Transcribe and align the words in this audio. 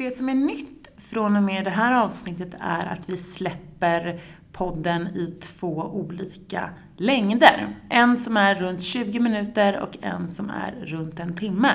det 0.00 0.16
som 0.16 0.28
är 0.28 0.34
nytt 0.34 0.88
från 0.96 1.36
och 1.36 1.42
med 1.42 1.64
det 1.64 1.70
här 1.70 2.04
avsnittet 2.04 2.54
är 2.60 2.86
att 2.86 3.08
vi 3.08 3.16
släpper 3.16 4.20
podden 4.52 5.06
i 5.06 5.34
två 5.40 5.90
olika 5.92 6.70
längder. 6.96 7.76
En 7.88 8.16
som 8.16 8.36
är 8.36 8.54
runt 8.54 8.82
20 8.82 9.20
minuter 9.20 9.80
och 9.80 9.96
en 10.00 10.28
som 10.28 10.50
är 10.50 10.86
runt 10.86 11.20
en 11.20 11.34
timme. 11.34 11.72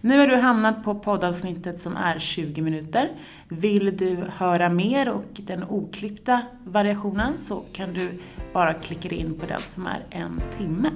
Nu 0.00 0.18
har 0.18 0.26
du 0.26 0.36
hamnat 0.36 0.84
på 0.84 0.94
poddavsnittet 0.94 1.80
som 1.80 1.96
är 1.96 2.18
20 2.18 2.62
minuter. 2.62 3.10
Vill 3.48 3.96
du 3.96 4.16
höra 4.36 4.68
mer 4.68 5.08
och 5.08 5.30
den 5.32 5.64
oklippta 5.64 6.42
variationen 6.64 7.32
så 7.38 7.62
kan 7.72 7.92
du 7.92 8.10
bara 8.52 8.72
klicka 8.72 9.08
in 9.08 9.38
på 9.40 9.46
den 9.46 9.60
som 9.60 9.86
är 9.86 10.00
en 10.10 10.40
timme. 10.50 10.90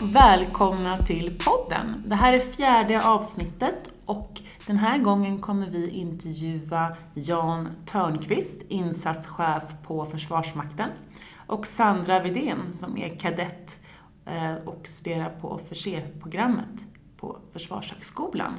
Och 0.00 0.14
välkomna 0.14 0.98
till 0.98 1.38
podden. 1.44 2.02
Det 2.06 2.14
här 2.14 2.32
är 2.32 2.38
fjärde 2.38 3.06
avsnittet 3.06 3.90
och 4.04 4.40
den 4.66 4.76
här 4.76 4.98
gången 4.98 5.40
kommer 5.40 5.70
vi 5.70 5.90
intervjua 5.90 6.96
Jan 7.14 7.68
Törnqvist, 7.86 8.62
insatschef 8.68 9.62
på 9.86 10.06
Försvarsmakten, 10.06 10.90
och 11.46 11.66
Sandra 11.66 12.20
Vidén 12.20 12.58
som 12.74 12.98
är 12.98 13.08
kadett 13.08 13.78
eh, 14.26 14.54
och 14.54 14.88
studerar 14.88 15.30
på 15.40 15.48
officerprogrammet 15.48 16.86
på 17.16 17.38
Försvarshögskolan. 17.52 18.54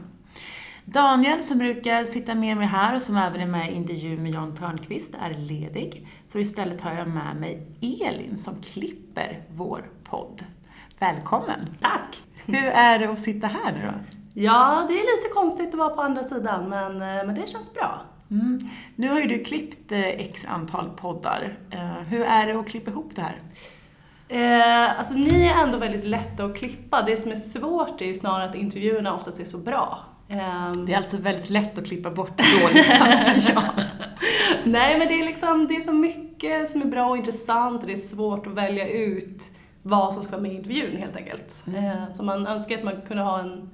Daniel 0.85 1.43
som 1.43 1.57
brukar 1.57 2.03
sitta 2.03 2.35
med 2.35 2.57
mig 2.57 2.67
här 2.67 2.95
och 2.95 3.01
som 3.01 3.17
även 3.17 3.41
är 3.41 3.47
med 3.47 3.71
i 3.71 3.75
intervjun 3.75 4.23
med 4.23 4.31
Jan 4.31 4.55
Törnqvist 4.55 5.13
är 5.21 5.33
ledig. 5.33 6.07
Så 6.27 6.39
istället 6.39 6.81
har 6.81 6.93
jag 6.93 7.07
med 7.07 7.35
mig 7.35 7.67
Elin 7.81 8.37
som 8.37 8.61
klipper 8.61 9.43
vår 9.49 9.89
podd. 10.03 10.43
Välkommen! 10.99 11.75
Tack! 11.81 12.23
Hur 12.45 12.65
är 12.67 12.99
det 12.99 13.09
att 13.09 13.19
sitta 13.19 13.47
här 13.47 13.71
nu 13.73 13.79
då? 13.85 13.93
Ja, 14.41 14.85
det 14.87 14.93
är 14.93 15.17
lite 15.17 15.33
konstigt 15.33 15.69
att 15.69 15.75
vara 15.79 15.89
på 15.89 16.01
andra 16.01 16.23
sidan, 16.23 16.69
men, 16.69 16.91
eh, 16.91 17.25
men 17.25 17.35
det 17.35 17.49
känns 17.49 17.73
bra. 17.73 18.01
Mm. 18.31 18.69
Nu 18.95 19.09
har 19.09 19.19
ju 19.19 19.27
du 19.27 19.43
klippt 19.43 19.91
eh, 19.91 20.07
x 20.07 20.45
antal 20.47 20.89
poddar. 20.89 21.57
Eh, 21.71 21.79
hur 22.07 22.21
är 22.21 22.47
det 22.47 22.59
att 22.59 22.67
klippa 22.67 22.91
ihop 22.91 23.11
det 23.15 23.21
här? 23.21 23.35
Eh, 24.27 24.99
alltså 24.99 25.13
ni 25.13 25.45
är 25.45 25.53
ändå 25.63 25.77
väldigt 25.77 26.03
lätta 26.05 26.43
att 26.45 26.57
klippa. 26.57 27.01
Det 27.01 27.17
som 27.17 27.31
är 27.31 27.35
svårt 27.35 28.01
är 28.01 28.05
ju 28.05 28.13
snarare 28.13 28.49
att 28.49 28.55
intervjuerna 28.55 29.13
oftast 29.13 29.39
är 29.39 29.45
så 29.45 29.57
bra. 29.57 29.99
Eh, 30.29 30.71
Det 30.71 30.93
är 30.93 30.97
alltså 30.97 31.17
väldigt 31.17 31.49
lätt 31.49 31.77
att 31.77 31.85
klippa 31.87 32.11
bort 32.11 32.37
dåligt 32.61 32.87
material. 32.99 33.63
Nej, 34.63 34.99
men 34.99 35.07
det 35.07 35.21
är 35.21 35.25
liksom, 35.25 35.67
det 35.67 35.75
är 35.75 35.81
så 35.81 35.93
mycket 35.93 36.71
som 36.71 36.81
är 36.81 36.85
bra 36.85 37.09
och 37.09 37.17
intressant 37.17 37.81
och 37.81 37.87
det 37.87 37.93
är 37.93 37.97
svårt 37.97 38.47
att 38.47 38.53
välja 38.53 38.87
ut 38.89 39.51
vad 39.83 40.13
som 40.13 40.23
ska 40.23 40.31
vara 40.31 40.41
med 40.41 40.51
i 40.51 40.55
intervjun 40.55 40.97
helt 40.97 41.15
enkelt. 41.15 41.63
Eh, 41.67 42.13
så 42.13 42.23
man 42.23 42.47
önskar 42.47 42.77
att 42.77 42.83
man 42.83 43.01
kunde 43.01 43.23
ha 43.23 43.39
en 43.39 43.69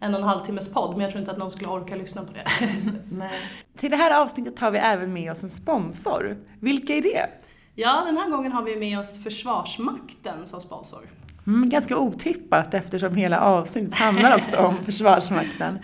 en 0.00 0.14
och 0.14 0.20
en 0.20 0.26
halv 0.26 0.44
timmes 0.44 0.72
podd, 0.72 0.90
men 0.90 1.00
jag 1.00 1.10
tror 1.10 1.20
inte 1.20 1.32
att 1.32 1.38
någon 1.38 1.50
skulle 1.50 1.68
orka 1.68 1.96
lyssna 1.96 2.24
på 2.24 2.32
det. 2.32 2.44
Nej. 3.10 3.40
Till 3.76 3.90
det 3.90 3.96
här 3.96 4.22
avsnittet 4.22 4.58
har 4.58 4.70
vi 4.70 4.78
även 4.78 5.12
med 5.12 5.30
oss 5.30 5.42
en 5.42 5.50
sponsor. 5.50 6.36
Vilka 6.60 6.94
är 6.94 7.02
det? 7.02 7.28
Ja, 7.74 8.02
den 8.06 8.16
här 8.16 8.30
gången 8.30 8.52
har 8.52 8.62
vi 8.62 8.76
med 8.76 8.98
oss 8.98 9.22
Försvarsmakten 9.22 10.46
som 10.46 10.60
sponsor. 10.60 11.00
Mm, 11.48 11.68
ganska 11.68 11.96
otippat 11.98 12.74
eftersom 12.74 13.14
hela 13.14 13.40
avsnittet 13.40 13.94
handlar 13.94 14.36
också 14.36 14.56
om 14.56 14.76
Försvarsmakten. 14.84 15.78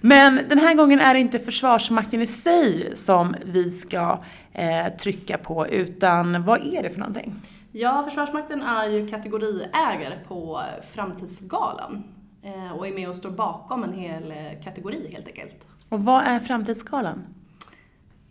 Men 0.00 0.40
den 0.48 0.58
här 0.58 0.74
gången 0.74 1.00
är 1.00 1.14
det 1.14 1.20
inte 1.20 1.38
Försvarsmakten 1.38 2.22
i 2.22 2.26
sig 2.26 2.92
som 2.96 3.34
vi 3.44 3.70
ska 3.70 4.18
eh, 4.52 4.88
trycka 5.00 5.38
på, 5.38 5.66
utan 5.66 6.44
vad 6.44 6.66
är 6.66 6.82
det 6.82 6.90
för 6.90 6.98
någonting? 6.98 7.34
Ja, 7.72 8.02
Försvarsmakten 8.04 8.62
är 8.62 8.88
ju 8.88 9.08
kategoriägare 9.08 10.14
på 10.28 10.62
Framtidsgalan 10.92 12.04
eh, 12.42 12.72
och 12.72 12.86
är 12.86 12.92
med 12.92 13.08
och 13.08 13.16
står 13.16 13.30
bakom 13.30 13.84
en 13.84 13.92
hel 13.92 14.30
eh, 14.30 14.62
kategori 14.64 15.10
helt 15.12 15.26
enkelt. 15.26 15.56
Och 15.88 16.04
vad 16.04 16.22
är 16.22 16.38
Framtidsgalan? 16.38 17.26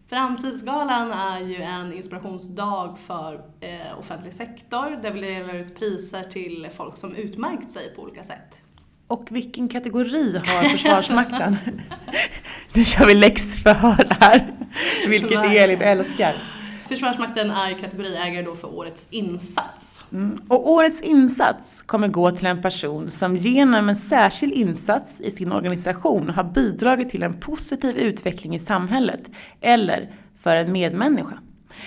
Framtidsgalan 0.10 1.12
är 1.12 1.40
ju 1.40 1.62
en 1.62 1.94
inspirationsdag 1.94 2.98
för 3.08 3.42
eh, 3.60 4.00
offentlig 4.00 4.34
sektor 4.34 5.02
där 5.02 5.12
vi 5.12 5.22
delar 5.22 5.54
ut 5.54 5.80
priser 5.80 6.24
till 6.24 6.68
folk 6.78 6.98
som 6.98 7.16
utmärkt 7.16 7.72
sig 7.72 7.96
på 7.96 8.02
olika 8.02 8.24
sätt. 8.24 8.58
Och 9.08 9.28
vilken 9.32 9.70
kategori 9.70 10.38
har 10.38 10.64
Försvarsmakten? 10.70 11.58
nu 12.74 12.84
kör 12.84 13.06
vi 13.06 13.14
läxförhör 13.14 14.08
här, 14.20 14.54
vilket 15.08 15.46
Elin 15.46 15.82
älskar. 15.82 16.36
Försvarsmakten 16.88 17.52
är 17.52 17.80
kategoriägare 17.80 18.46
då 18.46 18.56
för 18.56 18.76
årets 18.76 19.08
insats. 19.10 20.04
Mm. 20.12 20.40
Och 20.48 20.70
årets 20.70 21.02
insats 21.02 21.82
kommer 21.82 22.08
gå 22.08 22.32
till 22.32 22.46
en 22.46 22.62
person 22.62 23.12
som 23.12 23.38
genom 23.38 23.90
en 23.90 23.96
särskild 23.96 24.54
insats 24.54 25.22
i 25.22 25.32
sin 25.32 25.52
organisation 25.52 26.30
har 26.30 26.44
bidragit 26.44 27.10
till 27.10 27.24
en 27.24 27.40
positiv 27.40 27.98
utveckling 27.98 28.56
i 28.56 28.60
samhället 28.60 29.30
eller 29.62 30.14
för 30.42 30.56
en 30.56 30.72
medmänniska. 30.72 31.40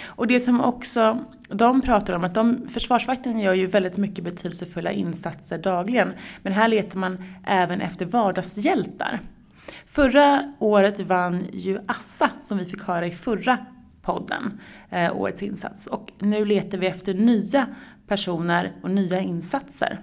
Och 0.05 0.27
det 0.27 0.41
som 0.41 0.61
också 0.61 1.25
de 1.49 1.81
pratar 1.81 2.15
om 2.15 2.25
att 2.25 2.35
de, 2.35 2.69
Försvarsmakten 2.69 3.41
gör 3.41 3.55
ju 3.55 3.67
väldigt 3.67 3.97
mycket 3.97 4.25
betydelsefulla 4.25 4.93
insatser 4.93 5.59
dagligen. 5.59 6.13
Men 6.43 6.53
här 6.53 6.69
letar 6.69 6.99
man 6.99 7.25
även 7.47 7.81
efter 7.81 8.07
vardagshjältar. 8.07 9.21
Förra 9.87 10.55
året 10.59 11.01
vann 11.01 11.47
ju 11.53 11.79
Assa, 11.87 12.31
som 12.41 12.59
vi 12.59 12.65
fick 12.65 12.83
höra 12.83 13.07
i 13.07 13.11
förra 13.11 13.59
podden, 14.09 14.61
eh, 14.91 15.17
årets 15.17 15.43
insats. 15.43 15.87
Och 15.87 16.13
nu 16.19 16.45
letar 16.45 16.79
vi 16.79 16.87
efter 16.87 17.15
nya 17.15 17.67
personer 18.07 18.73
och 18.83 18.91
nya 18.91 19.21
insatser. 19.21 20.01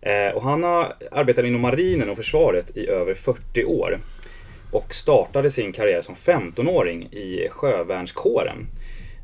Eh, 0.00 0.34
och 0.36 0.42
han 0.42 0.62
har 0.62 0.94
arbetat 1.10 1.44
inom 1.44 1.60
marinen 1.60 2.10
och 2.10 2.16
försvaret 2.16 2.76
i 2.76 2.86
över 2.88 3.14
40 3.14 3.64
år. 3.64 3.98
Och 4.70 4.94
startade 4.94 5.50
sin 5.50 5.72
karriär 5.72 6.00
som 6.00 6.14
15-åring 6.14 7.02
i 7.12 7.48
sjövärnskåren. 7.50 8.66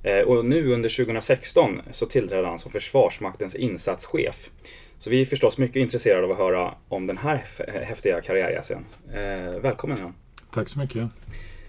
Eh, 0.02 0.18
och 0.20 0.44
nu 0.44 0.72
under 0.72 0.88
2016 0.88 1.82
så 1.90 2.06
tillträdde 2.06 2.48
han 2.48 2.58
som 2.58 2.72
Försvarsmaktens 2.72 3.54
insatschef. 3.54 4.50
Så 4.98 5.10
vi 5.10 5.20
är 5.20 5.24
förstås 5.24 5.58
mycket 5.58 5.76
intresserade 5.76 6.24
av 6.24 6.30
att 6.30 6.38
höra 6.38 6.74
om 6.88 7.06
den 7.06 7.18
här 7.18 7.36
hä- 7.58 7.84
häftiga 7.84 8.20
karriärresan. 8.20 8.84
Eh, 9.14 9.60
välkommen 9.60 9.98
Jan. 9.98 10.14
Tack 10.50 10.68
så 10.68 10.78
mycket. 10.78 11.08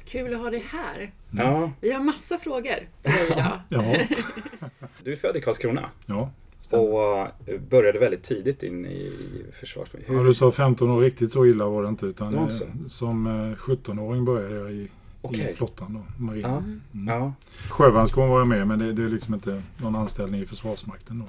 Kul 0.05 0.33
att 0.33 0.39
ha 0.41 0.49
dig 0.49 0.63
här. 0.69 1.11
Ja, 1.37 1.71
Vi 1.81 1.91
har 1.91 2.03
massa 2.03 2.37
frågor 2.39 2.75
till 3.01 3.11
dig 3.13 3.27
idag. 3.31 3.59
Ja, 3.69 3.83
du 5.03 5.11
är 5.11 5.15
född 5.15 5.37
i 5.37 5.41
Karlskrona 5.41 5.89
ja. 6.05 6.31
Stämmer. 6.65 6.83
och 6.83 7.19
eh, 7.49 7.59
började 7.69 7.99
väldigt 7.99 8.23
tidigt 8.23 8.63
in 8.63 8.85
i 8.85 9.11
Försvarsmakten. 9.59 10.15
Ja, 10.17 10.23
du 10.23 10.33
sa 10.33 10.51
15 10.51 10.89
år, 10.89 10.99
riktigt 11.01 11.31
så 11.31 11.45
illa 11.45 11.67
var 11.67 11.83
det 11.83 11.89
inte. 11.89 12.05
Utan 12.05 12.31
Det 12.33 12.39
eh, 12.39 12.47
som 12.87 13.27
eh, 13.27 13.55
17-åring 13.57 14.25
började 14.25 14.55
jag 14.55 14.71
i, 14.71 14.87
Okej. 15.21 15.49
i 15.51 15.53
flottan 15.53 15.93
då, 16.17 16.23
marinen. 16.25 16.51
Ja. 16.51 16.57
Mm. 16.99 17.07
Ja. 17.07 17.33
Sjövärnskåren 17.69 18.29
var 18.29 18.39
jag 18.39 18.47
med 18.47 18.67
men 18.67 18.79
det, 18.79 18.93
det 18.93 19.03
är 19.03 19.09
liksom 19.09 19.33
inte 19.33 19.61
någon 19.77 19.95
anställning 19.95 20.41
i 20.41 20.45
Försvarsmakten 20.45 21.19
då. 21.19 21.25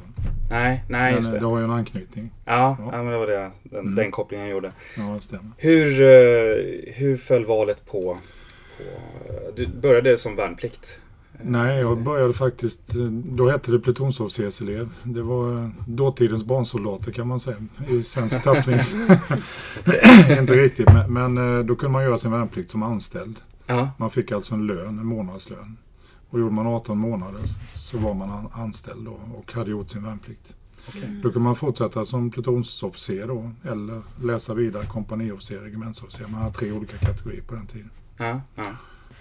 Nej, 0.51 0.85
nej 0.89 1.13
men 1.13 1.15
just 1.15 1.29
eh, 1.29 1.33
det 1.35 1.41
det. 1.41 1.47
har 1.47 1.59
ju 1.59 1.65
en 1.65 1.71
anknytning. 1.71 2.31
Ja, 2.45 2.77
Ja. 2.81 2.89
ja, 2.93 3.03
men 3.03 3.13
det 3.13 3.19
var 3.19 3.27
det, 3.27 3.51
den, 3.63 3.81
Mm. 3.81 3.95
den 3.95 4.11
kopplingen 4.11 4.47
jag 4.47 4.53
gjorde. 4.55 4.73
Ja, 4.97 5.03
det 5.03 5.21
stämmer. 5.21 5.51
Hur, 5.57 6.03
eh, 6.03 6.95
hur 6.95 7.17
föll 7.17 7.45
valet 7.45 7.87
på, 7.87 8.01
på... 8.01 8.17
Du 9.57 9.67
började 9.67 10.19
som 10.19 10.37
värnplikt? 10.37 11.01
Nej, 11.43 11.81
jag 11.81 12.03
började 12.03 12.33
faktiskt, 12.35 12.89
då 13.25 13.51
hette 13.51 13.71
det 13.73 13.79
plutonsofficerselev. 13.79 14.91
Det 15.03 15.23
var 15.23 15.71
dåtidens 15.87 16.45
barnsoldater 16.45 17.13
kan 17.13 17.29
man 17.29 17.41
säga 17.41 17.57
i 17.89 18.03
svensk 18.03 18.43
tappning. 18.43 18.79
Inte 20.41 20.53
riktigt, 20.53 20.89
men, 20.93 21.13
men 21.13 21.59
eh, 21.59 21.65
då 21.65 21.77
kunde 21.77 21.93
man 21.93 22.03
göra 22.03 22.19
sin 22.19 22.31
värnplikt 22.31 22.71
som 22.71 22.83
anställd. 22.83 23.37
Ja. 23.67 23.91
Man 23.99 24.11
fick 24.11 24.33
alltså 24.33 24.55
en 24.55 24.67
lön, 24.67 24.99
en 24.99 25.07
månadslön. 25.07 25.77
Och 26.31 26.41
gjorde 26.41 26.55
man 26.55 26.67
18 26.67 26.99
månader 26.99 27.41
så 27.75 27.99
var 27.99 28.15
man 28.15 28.31
an- 28.31 28.49
anställd 28.53 29.05
då 29.05 29.19
och 29.35 29.53
hade 29.53 29.71
gjort 29.71 29.91
sin 29.91 30.03
värnplikt. 30.05 30.57
Okej. 30.89 31.21
Då 31.23 31.33
kunde 31.33 31.39
man 31.45 31.57
fortsätta 31.57 32.05
som 32.05 32.31
plutonsofficer 32.31 33.27
då 33.29 33.51
eller 33.71 34.03
läsa 34.23 34.55
vidare 34.55 34.87
kompaniofficer, 34.87 35.59
regementsofficer. 35.61 36.27
Man 36.29 36.41
hade 36.43 36.55
tre 36.55 36.73
olika 36.73 36.97
kategorier 36.97 37.43
på 37.43 37.55
den 37.55 37.67
tiden. 37.67 37.91
Ja, 38.17 38.41
ja. 38.55 38.71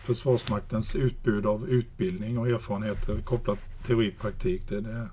Försvarsmaktens 0.03 0.95
utbud 0.95 1.45
av 1.45 1.69
utbildning 1.69 2.37
och 2.37 2.47
erfarenheter 2.47 3.21
kopplat 3.21 3.59
teori 3.85 4.13
och 4.17 4.21
praktik. 4.21 4.69
Det, 4.69 4.81
det, 4.81 5.09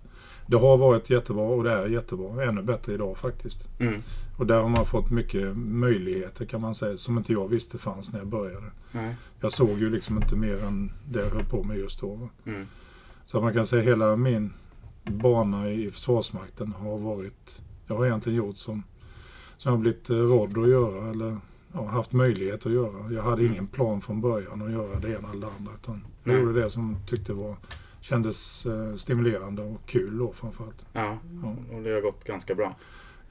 det 0.46 0.56
har 0.56 0.76
varit 0.76 1.10
jättebra 1.10 1.44
och 1.44 1.64
det 1.64 1.72
är 1.72 1.87
jättebra. 1.87 2.44
Ännu 2.44 2.62
bättre 2.62 2.94
idag 2.94 3.19
faktiskt. 3.19 3.69
Mm. 3.78 4.02
Och 4.38 4.46
där 4.46 4.60
har 4.60 4.69
man 4.69 4.87
fått 4.87 5.10
mycket 5.10 5.56
möjligheter 5.56 6.44
kan 6.44 6.60
man 6.60 6.75
säga 6.75 6.98
som 6.98 7.19
inte 7.19 7.32
jag 7.32 7.48
visste 7.48 7.78
fanns 7.78 8.12
när 8.12 8.19
jag 8.19 8.28
började. 8.28 8.70
Nej. 8.92 9.16
Jag 9.40 9.52
såg 9.52 9.78
ju 9.78 9.90
liksom 9.90 10.16
inte 10.16 10.37
mer 10.37 10.62
än 10.62 10.92
det 11.08 11.20
jag 11.20 11.31
höll 11.31 11.44
på 11.44 11.62
med 11.62 11.78
just 11.78 12.00
då. 12.00 12.28
Mm. 12.44 12.66
Så 13.25 13.40
man 13.40 13.52
kan 13.52 13.66
säga 13.66 13.82
hela 13.82 14.16
min 14.16 14.52
bana 15.04 15.70
i 15.70 15.90
Försvarsmakten 15.90 16.72
har 16.72 16.98
varit, 16.98 17.62
jag 17.87 17.96
har 17.96 18.06
egentligen 18.06 18.38
gjort 18.38 18.56
som, 18.56 18.82
som 19.56 19.70
jag 19.70 19.76
har 19.76 19.82
blivit 19.82 20.10
eh, 20.10 20.16
rådd 20.16 20.58
att 20.58 20.69
göra 20.69 21.10
eller 21.10 21.38
ja, 21.72 21.84
haft 21.87 22.12
möjlighet 22.12 22.67
att 22.67 22.72
göra. 22.72 23.12
Jag 23.12 23.22
hade 23.22 23.43
Mm. 23.43 23.52
ingen 23.52 23.67
plan 23.67 24.00
från 24.00 24.20
början 24.20 24.62
att 24.62 24.70
göra 24.72 25.00
det 25.00 25.08
ena 25.08 25.31
eller 25.32 25.40
det 25.46 25.52
andra 25.58 25.72
utan 25.82 26.05
jag 26.25 26.32
Nej. 26.34 26.43
gjorde 26.43 26.61
det 26.62 26.70
som 26.70 26.96
tyckte 27.06 27.32
var, 27.32 27.56
kändes 28.00 28.67
eh, 28.67 28.94
stimulerande 28.96 29.62
och 29.62 29.81
kul 29.87 30.19
då 30.19 30.32
framförallt. 30.32 30.87
Ja, 30.93 31.19
Ja. 31.43 31.56
och 31.76 31.82
det 31.82 31.90
har 31.90 32.00
gått 32.00 32.25
ganska 32.25 32.55
bra. 32.55 32.76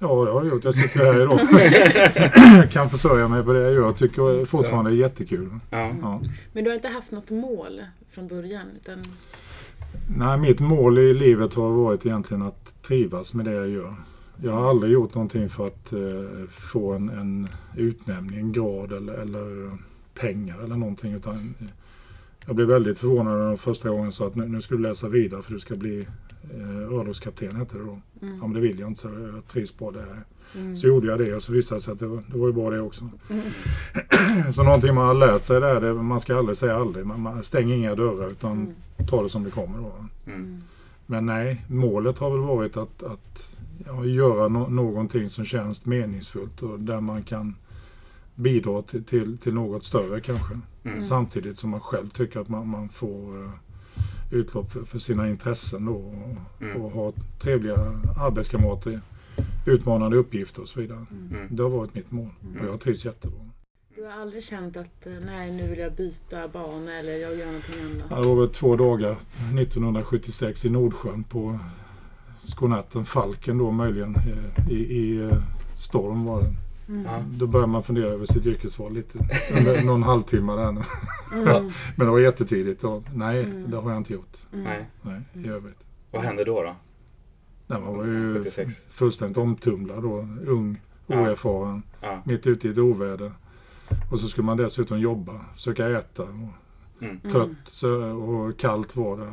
Ja, 0.02 0.08
det 0.26 0.32
har 0.32 0.44
jag 0.44 0.48
gjort. 0.54 0.64
Jag 0.64 0.76
sitter 0.76 1.00
här 1.06 1.22
idag. 1.22 2.72
kan 2.72 2.90
försörja 2.90 3.28
mig 3.28 3.44
på 3.44 3.54
det 3.54 3.60
jag 3.60 3.74
gör. 3.74 3.92
Tycker 3.92 4.46
fortfarande 4.46 4.92
det 4.92 4.96
är 4.96 5.00
jättekul. 5.00 5.50
Ja. 5.70 5.92
Ja. 6.02 6.22
Men 6.54 6.64
du 6.64 6.70
har 6.70 6.76
inte 6.76 6.88
haft 6.88 7.12
något 7.12 7.30
mål 7.30 7.82
från 8.12 8.28
början? 8.28 8.68
Utan... 8.82 9.02
Nej, 10.18 10.38
mitt 10.38 10.60
mål 10.60 10.98
i 11.00 11.14
livet 11.14 11.54
har 11.54 11.70
varit 11.70 12.06
egentligen 12.06 12.42
att 12.44 12.82
trivas 12.82 13.34
med 13.34 13.46
det 13.46 13.54
jag 13.54 13.70
gör. 13.70 13.96
Jag 14.44 14.52
har 14.52 14.70
aldrig 14.70 14.94
gjort 14.94 15.16
någonting 15.16 15.50
för 15.50 15.66
att 15.66 15.94
eh, 15.94 16.48
få 16.50 16.94
en, 16.94 17.10
en 17.10 17.48
utnämning, 17.78 18.40
en 18.40 18.52
grad 18.52 18.92
eller, 18.92 19.14
eller 19.14 19.66
eh, 19.66 19.74
pengar 20.14 20.60
eller 20.64 20.76
någonting. 20.76 21.14
Utan 21.14 21.54
eh, 21.60 21.68
jag 22.46 22.56
blev 22.56 22.68
väldigt 22.68 22.98
förvånad 23.00 23.38
när 23.38 23.48
de 23.48 23.58
första 23.58 23.90
gången 23.90 24.12
sa 24.12 24.28
att 24.28 24.36
nu, 24.36 24.48
nu 24.48 24.62
ska 24.62 24.76
du 24.76 24.82
läsa 24.82 25.08
vidare 25.08 25.42
för 25.42 25.54
du 25.54 25.60
ska 25.60 25.76
bli 25.76 26.08
eh, 26.54 26.94
örlogskapten 27.00 27.56
hette 27.56 27.78
det 27.78 27.84
då. 27.84 28.02
Ja 28.20 28.28
men 28.48 28.54
det 28.54 28.60
vill 28.60 28.80
jag 28.80 28.90
inte 28.90 29.02
så 29.02 29.08
jag 29.08 29.48
trivs 29.48 29.78
bra 29.78 29.92
där. 29.92 30.24
Mm. 30.56 30.76
Så 30.76 30.88
gjorde 30.88 31.08
jag 31.08 31.20
det 31.20 31.36
och 31.36 31.44
så 31.44 31.52
visade 31.52 31.80
det 31.80 31.84
sig 31.84 31.92
att 31.92 32.00
det 32.00 32.08
var, 32.08 32.24
det 32.28 32.38
var 32.38 32.48
ju 32.48 32.54
bra 32.54 32.70
det 32.70 32.82
också. 32.82 33.10
Mm. 33.30 34.54
så 34.54 34.64
någonting 34.64 34.96
man 34.96 35.08
har 35.08 35.14
lärt 35.14 35.44
sig 35.44 35.62
där, 35.62 35.82
det, 35.82 35.94
man 35.94 36.20
ska 36.20 36.38
aldrig 36.38 36.58
säga 36.58 36.76
aldrig. 36.76 37.06
Man, 37.06 37.22
man 37.22 37.44
stänger 37.44 37.76
inga 37.76 37.96
dörrar 37.96 38.30
utan 38.30 38.52
Mm. 39.00 39.08
ta 39.08 39.24
det 39.24 39.30
som 39.30 39.44
det 39.44 39.52
kommer. 39.52 39.78
Då. 39.80 39.92
Mm. 40.32 40.62
Men 41.06 41.26
nej, 41.26 41.66
målet 41.68 42.20
har 42.20 42.32
väl 42.32 42.40
varit 42.40 42.78
att, 42.78 43.04
att 43.04 43.49
ja, 43.90 44.06
göra 44.06 44.48
no 44.48 44.68
någonting 44.70 45.30
som 45.30 45.46
känns 45.46 45.86
meningsfullt 45.86 46.62
och 46.62 46.80
där 46.80 47.02
man 47.02 47.24
kan 47.24 47.56
bidra 48.36 48.82
till, 48.82 49.04
till, 49.04 49.38
till 49.38 49.54
något 49.54 49.86
större 49.86 50.22
kanske. 50.22 50.60
Mm. 50.84 51.02
Samtidigt 51.02 51.58
som 51.58 51.70
man 51.70 51.80
själv 51.80 52.10
tycker 52.10 52.40
att 52.40 52.50
man, 52.50 52.68
man 52.68 52.90
får 52.90 53.44
eh, 53.44 53.50
utlopp 54.32 54.72
för, 54.72 54.84
för 54.86 55.00
sina 55.00 55.30
intressen 55.30 55.86
då, 55.86 55.94
och, 55.96 56.36
Mm. 56.62 56.82
och 56.82 56.92
ha 56.92 57.14
trevliga 57.42 57.76
arbetskamrater, 58.20 59.02
utmanande 59.66 60.18
uppgifter 60.18 60.62
och 60.62 60.70
så 60.70 60.80
vidare. 60.82 61.06
Mm. 61.12 61.48
Det 61.56 61.64
har 61.64 61.70
varit 61.70 61.96
mitt 61.96 62.12
mål 62.12 62.30
Mm. 62.44 62.62
och 62.62 62.68
jag 62.74 62.80
trivs 62.80 63.06
jättebra. 63.06 63.40
Du 63.96 64.04
har 64.06 64.12
aldrig 64.12 64.44
känt 64.44 64.78
att 64.78 65.08
eh, 65.08 65.14
nej, 65.26 65.52
nu 65.52 65.68
vill 65.70 65.80
jag 65.80 65.94
byta 65.94 66.48
bana 66.48 67.00
eller 67.00 67.12
jag 67.12 67.38
gör 67.38 67.46
någonting 67.46 67.76
annat? 67.84 68.08
Ja, 68.10 68.16
Det 68.22 68.28
var 68.28 68.36
väl 68.36 68.50
två 68.50 68.76
dagar 68.76 69.16
1976 69.60 70.66
i 70.66 70.70
Nordsjön 70.70 71.24
på 71.24 71.60
skonatten 72.50 73.06
Falken 73.06 73.58
då 73.58 73.72
möjligen 73.72 74.16
eh, 74.16 74.70
i, 74.72 74.76
i 74.76 75.22
eh, 75.30 75.38
storm 75.78 76.26
var 76.26 76.42
det. 76.42 76.56
Mm. 76.88 77.06
Ja. 77.06 77.24
Då 77.38 77.48
börjar 77.48 77.68
man 77.68 77.84
fundera 77.84 78.06
över 78.06 78.26
sitt 78.26 78.46
yrkesval 78.46 78.94
lite. 78.94 79.20
Under 79.58 79.82
någon 79.86 80.04
halvtimme 80.04 80.54
där. 80.56 80.72
nu. 80.72 80.82
Mm. 81.34 81.72
Men 81.96 82.06
det 82.08 82.12
var 82.12 82.20
jättetidigt 82.20 82.84
och 82.84 83.04
nej, 83.14 83.44
Mm. 83.44 83.72
det 83.72 83.78
har 83.78 83.90
jag 83.90 83.98
inte 84.00 84.14
gjort. 84.14 84.38
Mm. 84.54 84.64
Nej. 84.66 84.86
Nej, 85.02 85.46
i 85.46 85.50
övrigt. 85.50 85.88
Vad 86.12 86.22
hände 86.22 86.44
då? 86.44 86.64
då? 86.64 86.76
Nej, 87.68 87.82
man 87.82 87.98
var 87.98 88.06
ju 88.06 88.34
76. 88.44 88.74
fullständigt 88.90 89.38
omtumlad 89.38 90.04
då. 90.04 90.28
Ung, 90.48 90.82
Ja. 91.08 91.22
oerfaren, 91.22 91.84
Ja. 92.02 92.22
mitt 92.26 92.48
ute 92.48 92.68
i 92.68 92.72
ett 92.72 92.78
oväder. 92.78 93.32
Och 94.12 94.20
så 94.20 94.28
skulle 94.28 94.46
man 94.46 94.58
dessutom 94.58 95.00
jobba, 95.00 95.42
försöka 95.56 95.90
äta. 95.90 96.24
Och 96.24 96.30
Mm. 97.04 97.20
trött 97.20 97.50
så, 97.66 97.90
och 98.04 98.60
kallt 98.60 98.96
var 98.96 99.18
det. 99.18 99.32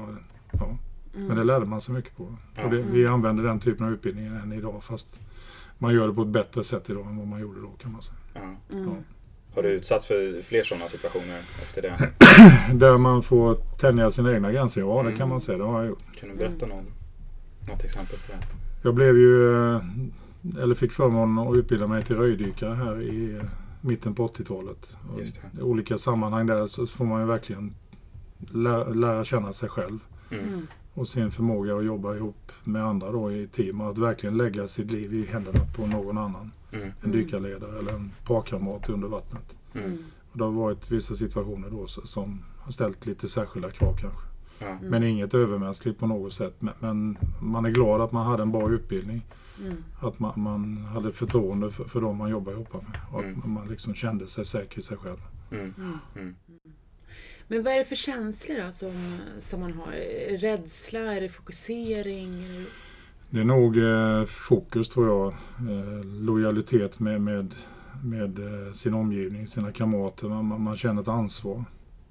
Ja. 0.52 0.78
Mm. 1.16 1.28
Men 1.28 1.36
det 1.36 1.44
lärde 1.44 1.66
man 1.66 1.80
sig 1.80 1.94
mycket 1.94 2.16
på. 2.16 2.36
Ja. 2.56 2.64
Och 2.64 2.70
det, 2.70 2.82
vi 2.92 3.06
använder 3.06 3.44
den 3.44 3.60
typen 3.60 3.86
av 3.86 3.92
utbildning 3.92 4.26
än 4.26 4.52
idag 4.52 4.84
fast 4.84 5.20
man 5.78 5.94
gör 5.94 6.08
det 6.08 6.14
på 6.14 6.22
ett 6.22 6.28
bättre 6.28 6.64
sätt 6.64 6.90
idag 6.90 7.06
än 7.06 7.16
vad 7.16 7.26
man 7.26 7.40
gjorde 7.40 7.60
då 7.60 7.68
kan 7.68 7.92
man 7.92 8.02
säga. 8.02 8.18
Ja. 8.34 8.76
Mm. 8.76 8.90
Har 9.54 9.62
du 9.62 9.68
utsatts 9.68 10.06
för 10.06 10.42
fler 10.42 10.62
sådana 10.62 10.88
situationer 10.88 11.38
efter 11.62 11.82
det? 11.82 11.96
Där 12.74 12.98
man 12.98 13.22
får 13.22 13.54
tänja 13.54 14.10
sina 14.10 14.32
egna 14.34 14.52
gränser, 14.52 14.80
ja 14.80 14.94
det 14.94 15.00
Mm. 15.00 15.16
kan 15.18 15.28
man 15.28 15.40
säga. 15.40 15.58
Det 15.58 15.64
har 15.64 15.78
jag 15.80 15.88
gjort. 15.88 16.16
Kan 16.20 16.28
du 16.28 16.34
berätta 16.34 16.66
någon, 16.66 16.84
något 17.68 17.84
exempel 17.84 18.18
på 18.26 18.32
det? 18.32 18.38
Jag 18.82 18.94
blev 18.94 19.16
ju, 19.16 19.50
eh, 19.74 19.82
eller 20.62 20.74
fick 20.74 20.92
förmånen 20.92 21.48
att 21.48 21.56
utbilda 21.56 21.86
mig 21.86 22.04
till 22.04 22.16
röjdykare 22.16 22.74
här 22.74 23.00
i 23.02 23.34
eh, 23.36 23.42
mitten 23.80 24.14
på 24.14 24.26
80-talet. 24.28 24.96
Och 25.12 25.20
Just 25.20 25.40
det. 25.52 25.58
I 25.58 25.62
olika 25.62 25.98
sammanhang 25.98 26.46
där 26.46 26.66
så 26.66 26.86
får 26.86 27.04
man 27.04 27.20
ju 27.20 27.26
verkligen 27.26 27.74
lära, 28.50 28.88
lära 28.88 29.24
känna 29.24 29.52
sig 29.52 29.68
själv 29.68 29.98
Mm. 30.30 30.66
Mm. 30.96 31.00
och 31.02 31.08
sin 31.08 31.30
förmåga 31.30 31.76
att 31.76 31.84
jobba 31.84 32.14
ihop 32.14 32.52
med 32.64 32.84
andra 32.84 33.12
då 33.12 33.32
i 33.32 33.46
team 33.46 33.80
och 33.80 33.90
att 33.90 33.98
verkligen 33.98 34.36
lägga 34.36 34.68
sitt 34.68 34.90
liv 34.90 35.14
i 35.14 35.26
händerna 35.26 35.60
på 35.76 35.86
någon 35.86 36.18
annan. 36.18 36.52
Mm. 36.72 36.84
En 36.86 36.92
Mm. 37.04 37.16
dykarledare 37.16 37.78
eller 37.78 37.92
en 37.92 38.12
parkamrat 38.24 38.88
under 38.88 39.08
vattnet. 39.08 39.56
Mm. 39.74 39.86
Mm. 39.86 39.98
Och 40.32 40.38
det 40.38 40.44
har 40.44 40.52
varit 40.52 40.90
vissa 40.90 41.14
situationer 41.14 41.70
då 41.70 41.86
som 41.86 42.42
har 42.58 42.72
ställt 42.72 43.06
lite 43.06 43.28
särskilda 43.28 43.70
krav 43.70 43.96
kanske. 44.00 44.20
Ja. 44.58 44.66
Mm. 44.66 44.86
Men 44.90 45.02
inget 45.02 45.34
övermänskligt 45.34 45.98
på 45.98 46.06
något 46.06 46.32
sätt. 46.32 46.54
Men, 46.58 46.74
men 46.80 47.16
man 47.40 47.64
är 47.64 47.70
glad 47.70 48.00
att 48.00 48.12
man 48.12 48.26
hade 48.26 48.42
en 48.42 48.52
bra 48.52 48.70
utbildning. 48.70 49.22
Mm. 49.60 49.76
Att 50.00 50.18
man, 50.18 50.32
man 50.36 50.76
hade 50.76 51.12
förtroende 51.12 51.70
för, 51.70 51.84
för 51.84 52.00
de 52.00 52.16
man 52.16 52.30
jobbar 52.30 52.52
ihop 52.52 52.72
med. 52.72 53.00
Och 53.12 53.22
Mm. 53.22 53.38
att 53.38 53.48
man 53.48 53.68
liksom 53.68 53.94
kände 53.94 54.26
sig 54.26 54.46
säker 54.46 54.78
i 54.78 54.82
sig 54.82 54.96
själv. 54.96 55.18
Mm. 57.48 57.60
Mm. 57.60 57.62
Mm. 57.62 57.62
Men 57.62 57.62
vad 57.62 57.72
är 57.72 57.78
det 57.78 57.84
för 57.84 57.96
känslor 57.96 58.64
då, 58.64 58.72
som, 58.72 59.18
som 59.40 59.60
man 59.60 59.72
har? 59.72 59.92
Rädsla? 60.38 61.00
Är 61.00 61.20
det 61.20 61.28
fokusering? 61.28 62.66
Det... 63.30 63.40
Är 63.40 63.44
nog 63.44 63.78
eh, 63.78 64.24
fokus 64.24 64.88
tror 64.88 65.08
jag. 65.08 65.26
Eh, 65.70 66.04
lojalitet 66.04 67.00
med, 67.00 67.20
med, 67.20 67.54
med 68.04 68.38
eh, 68.38 68.72
sin 68.72 68.94
omgivning, 68.94 69.46
sina 69.46 69.72
kamrater. 69.72 70.28
Man, 70.28 70.44
man, 70.44 70.60
man 70.60 70.76
känner 70.76 71.02
ett 71.02 71.08
ansvar. 71.08 71.64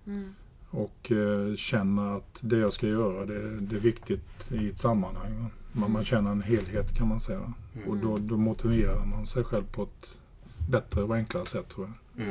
Mm. 0.07 0.35
Och 0.69 1.11
eh, 1.11 1.55
känner 1.55 2.17
att 2.17 2.37
det 2.41 2.57
jag 2.57 2.73
ska 2.73 2.87
göra 2.87 3.25
det, 3.25 3.59
det 3.59 3.75
är 3.75 3.79
viktigt 3.79 4.51
i 4.51 4.69
ett 4.69 4.77
sammanhang. 4.77 5.49
Man, 5.71 5.91
man 5.91 6.05
känner 6.05 6.31
en 6.31 6.41
helhet 6.41 6.95
kan 6.95 7.07
man 7.07 7.19
säga. 7.19 7.53
Mm. 7.75 7.89
Och 7.89 7.97
då, 7.97 8.17
då 8.17 8.37
motiverar 8.37 9.05
man 9.05 9.25
sig 9.25 9.43
själv 9.43 9.63
på 9.71 9.83
ett 9.83 10.19
bättre 10.69 11.03
och 11.03 11.15
enklare 11.15 11.45
sätt 11.45 11.69
tror 11.69 11.91
jag. 12.15 12.25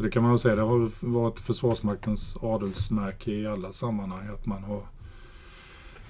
Så 0.00 0.04
det 0.04 0.10
kan 0.10 0.22
man 0.22 0.32
väl 0.32 0.38
säga, 0.38 0.54
det 0.56 0.62
har 0.62 0.90
varit 1.00 1.40
Försvarsmaktens 1.40 2.36
adelsmärke 2.42 3.32
i 3.32 3.46
alla 3.46 3.72
sammanhang. 3.72 4.28
Att 4.28 4.46
man 4.46 4.64
har, 4.64 4.82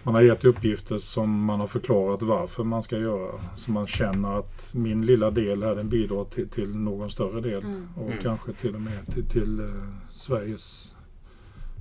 man 0.03 0.15
har 0.15 0.23
gett 0.23 0.45
uppgifter 0.45 0.99
som 0.99 1.45
man 1.45 1.61
har 1.61 1.67
förklarat 1.67 2.23
varför 2.23 2.65
man 2.65 2.83
ska 2.83 2.99
göra. 2.99 3.33
Så 3.57 3.71
man 3.71 3.87
känner 3.87 4.39
att 4.39 4.75
min 4.75 5.07
lilla 5.07 5.31
del 5.31 5.63
här 5.63 5.75
den 5.75 5.89
bidrar 5.89 6.25
till, 6.25 6.49
till 6.49 6.77
någon 6.77 7.11
större 7.11 7.41
del. 7.41 7.65
Mm. 7.65 7.89
Och 7.97 8.07
Mm. 8.07 8.19
kanske 8.23 8.53
till 8.53 8.75
och 8.75 8.81
med 8.81 9.07
till, 9.15 9.27
till 9.29 9.61
eh, 9.61 9.67
Sveriges 10.13 10.97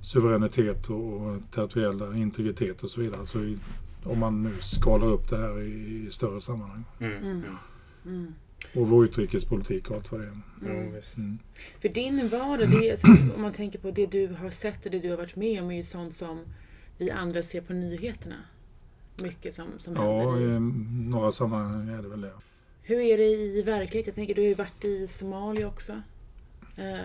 suveränitet 0.02 0.90
och, 0.90 1.12
och 1.12 1.38
territoriella 1.50 2.16
integritet 2.16 2.82
och 2.82 2.90
så 2.90 3.00
vidare. 3.00 3.26
Så 3.26 3.38
i, 3.40 3.58
om 4.04 4.18
man 4.18 4.42
nu 4.42 4.56
skalar 4.60 5.06
upp 5.06 5.30
det 5.30 5.36
här 5.36 5.60
i, 5.60 6.06
i 6.06 6.10
större 6.10 6.40
sammanhang. 6.40 6.84
Mm. 8.04 8.34
Och 8.74 8.88
vår 8.88 9.04
utrikespolitik 9.04 9.90
och 9.90 9.96
allt 9.96 10.12
vad 10.12 10.20
det 10.20 10.26
är. 10.26 10.40
Mm. 10.70 10.94
visst. 10.94 11.16
Mm. 11.16 11.38
För 11.80 11.88
din 11.88 12.28
vardag, 12.28 12.70
det 12.70 12.88
är, 12.88 12.90
alltså, 12.90 13.06
om 13.36 13.42
man 13.42 13.52
tänker 13.52 13.78
på 13.78 13.90
det 13.90 14.06
du 14.06 14.28
har 14.28 14.50
sett 14.50 14.84
och 14.86 14.92
det 14.92 14.98
du 14.98 15.10
har 15.10 15.16
varit 15.16 15.36
med 15.36 15.62
om, 15.62 15.70
är 15.70 15.76
ju 15.76 15.82
sånt 15.82 16.14
som 16.14 16.40
vi 16.98 17.10
andra 17.10 17.42
ser 17.42 17.60
på 17.60 17.72
nyheterna. 17.72 18.36
Mycket 19.22 19.54
som, 19.54 19.66
som 19.78 19.94
Ja, 19.94 20.30
händer. 20.32 20.52
i 20.52 20.56
I. 20.56 20.60
några 21.10 21.32
sammanhang 21.32 21.88
är 21.88 22.02
det 22.02 22.08
väl 22.08 22.20
det. 22.20 22.32
Hur 22.82 23.00
är 23.00 23.18
det 23.18 23.24
i 23.28 23.62
verkligheten? 23.62 24.10
Jag 24.10 24.14
tänker, 24.14 24.34
du 24.34 24.40
har 24.40 24.48
ju 24.48 24.54
varit 24.54 24.84
i 24.84 25.06
Somalia 25.06 25.68
också. 25.68 26.02
Eh, 26.76 26.98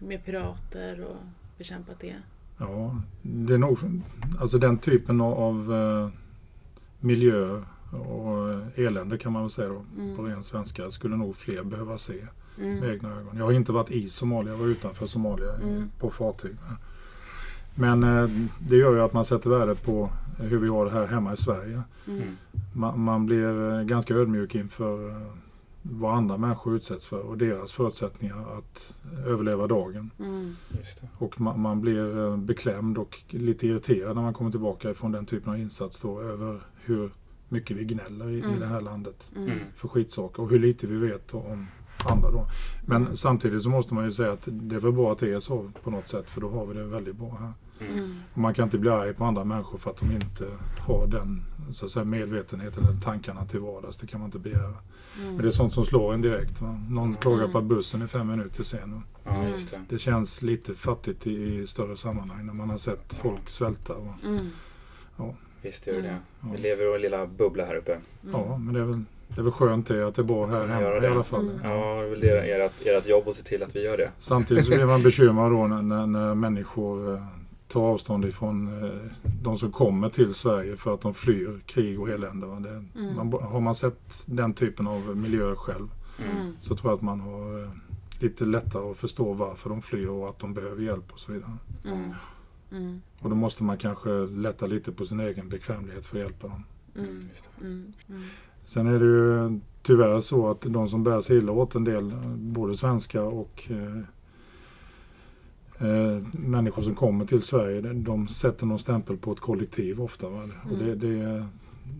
med 0.00 0.24
pirater 0.24 1.04
och 1.04 1.16
bekämpat 1.58 2.00
det. 2.00 2.14
Ja, 2.58 3.02
det 3.22 3.54
är 3.54 3.58
nog, 3.58 3.78
alltså 4.40 4.58
den 4.58 4.78
typen 4.78 5.20
av, 5.20 5.34
av 5.34 5.72
eh, 5.74 6.08
miljö 7.00 7.62
och 8.00 8.50
eh, 8.52 8.86
elände 8.86 9.18
kan 9.18 9.32
man 9.32 9.42
väl 9.42 9.50
säga 9.50 9.68
då 9.68 9.84
Mm. 9.98 10.16
på 10.16 10.22
ren 10.22 10.42
svenska 10.42 10.90
skulle 10.90 11.16
nog 11.16 11.36
fler 11.36 11.64
behöva 11.64 11.98
se 11.98 12.26
med 12.56 12.76
Mm. 12.78 12.90
egna 12.90 13.08
ögon. 13.20 13.36
Jag 13.36 13.44
har 13.44 13.52
inte 13.52 13.72
varit 13.72 13.90
i 13.90 14.08
Somalia, 14.08 14.52
jag 14.52 14.58
var 14.58 14.66
utanför 14.66 15.06
Somalia 15.06 15.54
Mm. 15.62 15.90
på 16.00 16.10
fartyg. 16.10 16.56
Men 17.74 18.02
eh, 18.04 18.28
det 18.68 18.76
gör 18.76 18.92
ju 18.94 19.00
att 19.00 19.12
man 19.12 19.24
sätter 19.24 19.50
värde 19.50 19.74
på 19.74 20.10
hur 20.38 20.58
vi 20.58 20.68
har 20.68 20.84
det 20.84 20.90
här 20.90 21.06
hemma 21.06 21.32
i 21.32 21.36
Sverige. 21.36 21.82
Mm. 22.06 22.36
Man, 22.72 23.00
man 23.00 23.26
blir 23.26 23.72
eh, 23.72 23.82
ganska 23.82 24.14
ödmjuk 24.14 24.54
inför 24.54 25.14
vad 25.82 26.14
andra 26.14 26.36
människor 26.36 26.76
utsätts 26.76 27.06
för 27.06 27.20
och 27.26 27.38
deras 27.38 27.72
förutsättningar 27.72 28.58
att 28.58 28.94
överleva 29.26 29.66
dagen. 29.66 30.10
Mm. 30.18 30.56
Just 30.78 31.00
det. 31.00 31.08
Och 31.18 31.40
man, 31.40 31.60
man 31.60 31.80
blir 31.80 32.36
beklämd 32.36 32.98
och 32.98 33.22
lite 33.28 33.66
irriterad 33.66 34.14
när 34.16 34.22
man 34.22 34.34
kommer 34.34 34.50
tillbaka 34.50 34.94
från 34.94 35.12
den 35.12 35.26
typen 35.26 35.52
av 35.52 35.58
insats 35.58 36.00
då 36.00 36.20
över 36.20 36.60
hur 36.84 37.10
mycket 37.48 37.76
vi 37.76 37.84
gnäller 37.84 38.30
i, 38.30 38.34
i 38.38 38.42
Mm. 38.42 38.60
det 38.60 38.66
här 38.66 38.80
landet 38.80 39.32
Mm. 39.36 39.48
Mm. 39.50 39.58
för 39.76 39.88
skitsaker 39.88 40.42
och 40.42 40.50
hur 40.50 40.58
lite 40.58 40.86
vi 40.86 40.96
vet 40.96 41.34
om 41.34 41.66
andra 42.10 42.30
då. 42.30 42.46
Men 42.86 43.02
Mm. 43.02 43.16
samtidigt 43.16 43.62
så 43.62 43.68
måste 43.68 43.94
man 43.94 44.04
ju 44.04 44.12
säga 44.12 44.32
att 44.32 44.48
det 44.50 44.74
är 44.76 44.80
väl 44.80 44.92
bra 44.92 45.12
att 45.12 45.18
det 45.18 45.32
är 45.32 45.40
så 45.40 45.70
på 45.82 45.90
något 45.90 46.08
sätt 46.08 46.30
för 46.30 46.40
då 46.40 46.50
har 46.50 46.66
vi 46.66 46.74
det 46.74 46.84
väldigt 46.84 47.16
bra 47.16 47.38
här. 47.40 47.52
Mm. 47.86 47.98
Mm. 47.98 48.16
Och 48.32 48.38
man 48.38 48.54
kan 48.54 48.64
inte 48.64 48.78
bli 48.78 48.90
arg 48.90 49.14
på 49.14 49.24
andra 49.24 49.44
människor 49.44 49.78
för 49.78 49.90
att 49.90 49.96
de 49.96 50.12
inte 50.12 50.44
har 50.78 51.06
den 51.06 51.42
så 51.72 51.84
att 51.86 51.90
säga, 51.92 52.04
medvetenheten 52.04 52.84
eller 52.84 53.00
tankarna 53.00 53.44
till 53.44 53.60
vardags. 53.60 53.96
Det 53.96 54.06
kan 54.06 54.20
man 54.20 54.26
inte 54.28 54.38
begära. 54.38 54.64
Mm. 55.20 55.34
Men 55.34 55.36
det 55.36 55.46
är 55.46 55.50
sånt 55.50 55.72
som 55.72 55.84
slår 55.84 56.14
en 56.14 56.20
direkt. 56.22 56.60
Va? 56.60 56.80
Någon 56.88 57.04
Mm. 57.08 57.16
klagar 57.16 57.48
på 57.48 57.58
att 57.58 57.64
bussen 57.64 58.02
är 58.02 58.06
fem 58.06 58.26
minuter 58.28 58.62
sen. 58.64 59.02
Ja, 59.24 59.32
det. 59.32 59.80
Det 59.88 59.98
känns 59.98 60.42
lite 60.42 60.74
fattigt 60.74 61.26
i, 61.26 61.32
i 61.54 61.66
större 61.66 61.96
sammanhang 61.96 62.46
när 62.46 62.54
man 62.54 62.70
har 62.70 62.78
sett 62.78 63.14
folk 63.14 63.48
svälta. 63.50 63.94
Va? 63.98 64.14
Mm. 65.64 65.70
Visst 65.72 65.86
gör 65.86 65.94
det 65.94 66.02
det. 66.02 66.16
Ja. 66.40 66.48
Vi 66.56 66.62
lever 66.62 66.92
i 66.92 66.94
en 66.94 67.00
lilla 67.00 67.26
bubbla 67.26 67.64
här 67.64 67.74
uppe. 67.74 67.92
Mm. 67.92 68.04
Ja, 68.32 68.58
men 68.58 68.74
det 68.74 68.80
är 68.80 68.84
väl, 68.84 69.04
det 69.28 69.40
är 69.40 69.42
väl 69.42 69.52
skönt 69.52 69.88
det 69.88 70.06
att 70.06 70.14
det 70.14 70.22
är 70.22 70.24
bra 70.24 70.46
här 70.46 70.66
hemma 70.66 70.80
göra 70.82 70.96
i 70.96 71.00
det. 71.00 71.10
alla 71.10 71.22
fall. 71.24 71.48
Mm. 71.48 71.60
Ja, 71.70 71.70
det 72.00 72.06
är 72.06 72.10
väl 72.10 72.20
det, 72.20 72.52
ert, 72.52 72.72
ert 72.84 73.06
jobb 73.08 73.28
att 73.28 73.34
se 73.34 73.42
till 73.42 73.62
att 73.62 73.76
vi 73.76 73.82
gör 73.84 73.96
det. 73.96 74.10
Samtidigt 74.18 74.64
så 74.64 74.70
blir 74.70 74.84
man 74.86 75.02
bekymrad 75.02 75.52
då 75.52 75.66
när, 75.66 75.82
när, 75.82 76.06
när 76.06 76.34
människor 76.34 77.14
eh, 77.14 77.22
tar 77.68 77.80
avstånd 77.80 78.24
ifrån 78.24 78.84
eh, 78.84 78.90
de 79.42 79.58
som 79.58 79.72
kommer 79.72 80.08
till 80.08 80.34
Sverige 80.34 80.76
för 80.76 80.94
att 80.94 81.00
de 81.00 81.14
flyr 81.14 81.60
krig 81.66 82.00
och 82.00 82.08
elände. 82.08 82.46
Va? 82.46 82.60
Det, 82.60 82.84
Mm. 83.00 83.16
man, 83.16 83.32
har 83.42 83.60
man 83.60 83.74
sett 83.74 84.22
den 84.26 84.52
typen 84.54 84.86
av 84.86 85.16
miljöer 85.16 85.54
själv 85.54 85.88
Mm. 86.18 86.36
Mm. 86.36 86.56
så 86.60 86.76
tror 86.76 86.90
jag 86.90 86.96
att 86.96 87.02
man 87.02 87.20
har 87.20 87.62
eh, 87.62 87.68
lite 88.18 88.44
lättare 88.44 88.90
att 88.90 88.96
förstå 88.96 89.32
varför 89.32 89.70
de 89.70 89.82
flyr 89.82 90.08
och 90.08 90.28
att 90.28 90.38
de 90.38 90.54
behöver 90.54 90.82
hjälp 90.82 91.12
och 91.12 91.20
så 91.20 91.32
vidare. 91.32 91.50
Mm. 91.84 92.10
Mm. 92.74 93.00
Och 93.20 93.30
då 93.30 93.36
måste 93.36 93.64
man 93.64 93.78
kanske 93.78 94.10
lätta 94.26 94.66
lite 94.66 94.92
på 94.92 95.06
sin 95.06 95.20
egen 95.20 95.48
bekvämlighet 95.48 96.06
för 96.06 96.16
att 96.16 96.22
hjälpa 96.22 96.48
dem. 96.48 96.64
Mm. 96.98 97.20
Just 97.28 97.48
det. 97.60 97.66
Mm. 97.66 97.92
Mm. 98.08 98.22
Sen 98.64 98.86
är 98.86 98.98
det 98.98 99.04
ju 99.04 99.60
tyvärr 99.82 100.20
så 100.20 100.50
att 100.50 100.60
de 100.60 100.88
som 100.88 101.04
bär 101.04 101.20
sig 101.20 101.36
illa 101.38 101.52
åt 101.52 101.74
en 101.74 101.84
del, 101.84 102.12
både 102.36 102.76
svenskar 102.76 103.22
och 103.22 103.68
eh, 103.70 103.98
eh, 105.88 106.22
människor 106.32 106.82
som 106.82 106.94
kommer 106.94 107.24
till 107.24 107.42
Sverige, 107.42 107.80
de- 107.80 108.04
de 108.04 108.28
sätter 108.28 108.66
någon 108.66 108.78
stämpel 108.78 109.16
på 109.16 109.32
ett 109.32 109.40
kollektiv 109.40 110.00
ofta. 110.00 110.28
Va? 110.28 110.42
Och 110.70 110.78
det, 110.78 110.84
Mm. 110.84 110.98
det, 110.98 111.08
är, 111.08 111.46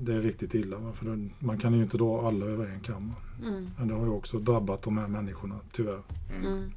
det 0.02 0.14
är 0.14 0.21
riktigt 0.21 0.54
illa. 0.54 0.76
Va? 0.78 0.93
För 0.93 1.04
det, 1.07 1.28
man 1.38 1.59
kan 1.59 1.75
ju 1.75 1.83
inte 1.83 1.97
dra 1.99 2.28
alla 2.28 2.47
över 2.47 2.66
en 2.66 2.81
kam. 2.81 3.12
Mm. 3.47 3.66
Men 3.78 3.88
det 3.88 3.95
har 3.95 4.04
ju 4.04 4.11
också 4.11 4.38
drabbat 4.38 4.83
de 4.83 4.99
här 4.99 5.09
människorna, 5.09 5.54
tyvärr. 5.73 6.02
Mm. 6.37 6.47
Mm. 6.52 6.71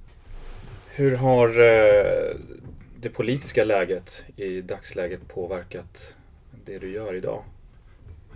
Hur 0.96 1.16
har 1.16 1.48
eh, 1.50 2.38
det 3.02 3.10
politiska 3.10 3.64
läget 3.64 4.26
i 4.36 4.62
dagsläget 4.62 5.28
påverkat 5.28 6.16
det 6.66 6.80
du 6.80 6.92
gör 6.92 7.14
idag? 7.14 7.44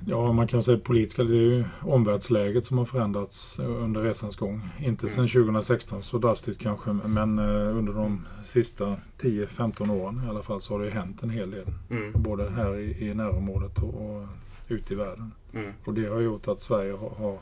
Ja, 0.06 0.34
man 0.34 0.48
kan 0.48 0.64
säga 0.64 0.78
politiska, 0.78 1.24
det 1.24 1.34
är 1.34 1.42
ju 1.42 1.66
omvärldsläget 1.82 2.66
som 2.66 2.78
har 2.78 2.86
förändrats 2.86 3.60
under 3.60 4.02
resans 4.02 4.36
gång. 4.36 4.70
Inte 4.80 5.10
sedan 5.10 5.28
2016 5.28 6.04
så 6.04 6.18
drastiskt 6.18 6.62
kanske, 6.62 6.94
men 6.94 7.40
eh, 7.40 7.78
under 7.78 7.94
de 7.94 8.26
sista 8.46 8.96
10-15 9.20 9.92
åren 9.92 10.22
i 10.26 10.30
alla 10.30 10.44
fall 10.44 10.62
så 10.62 10.74
har 10.74 10.84
det 10.86 10.90
hänt 10.90 11.24
en 11.24 11.30
hel 11.30 11.52
del. 11.52 11.68
Mm. 11.90 12.12
Både 12.22 12.50
här 12.50 12.80
i, 12.80 13.10
i 13.10 13.14
närområdet 13.14 13.78
och, 13.78 14.20
och 14.20 14.28
ute 14.68 14.94
i 14.94 14.96
världen. 14.96 15.32
Mm. 15.54 15.74
Och 15.86 15.94
det 15.94 16.06
har 16.06 16.20
gjort 16.20 16.48
att 16.48 16.62
Sverige 16.62 16.92
har, 16.92 17.10
har 17.10 17.38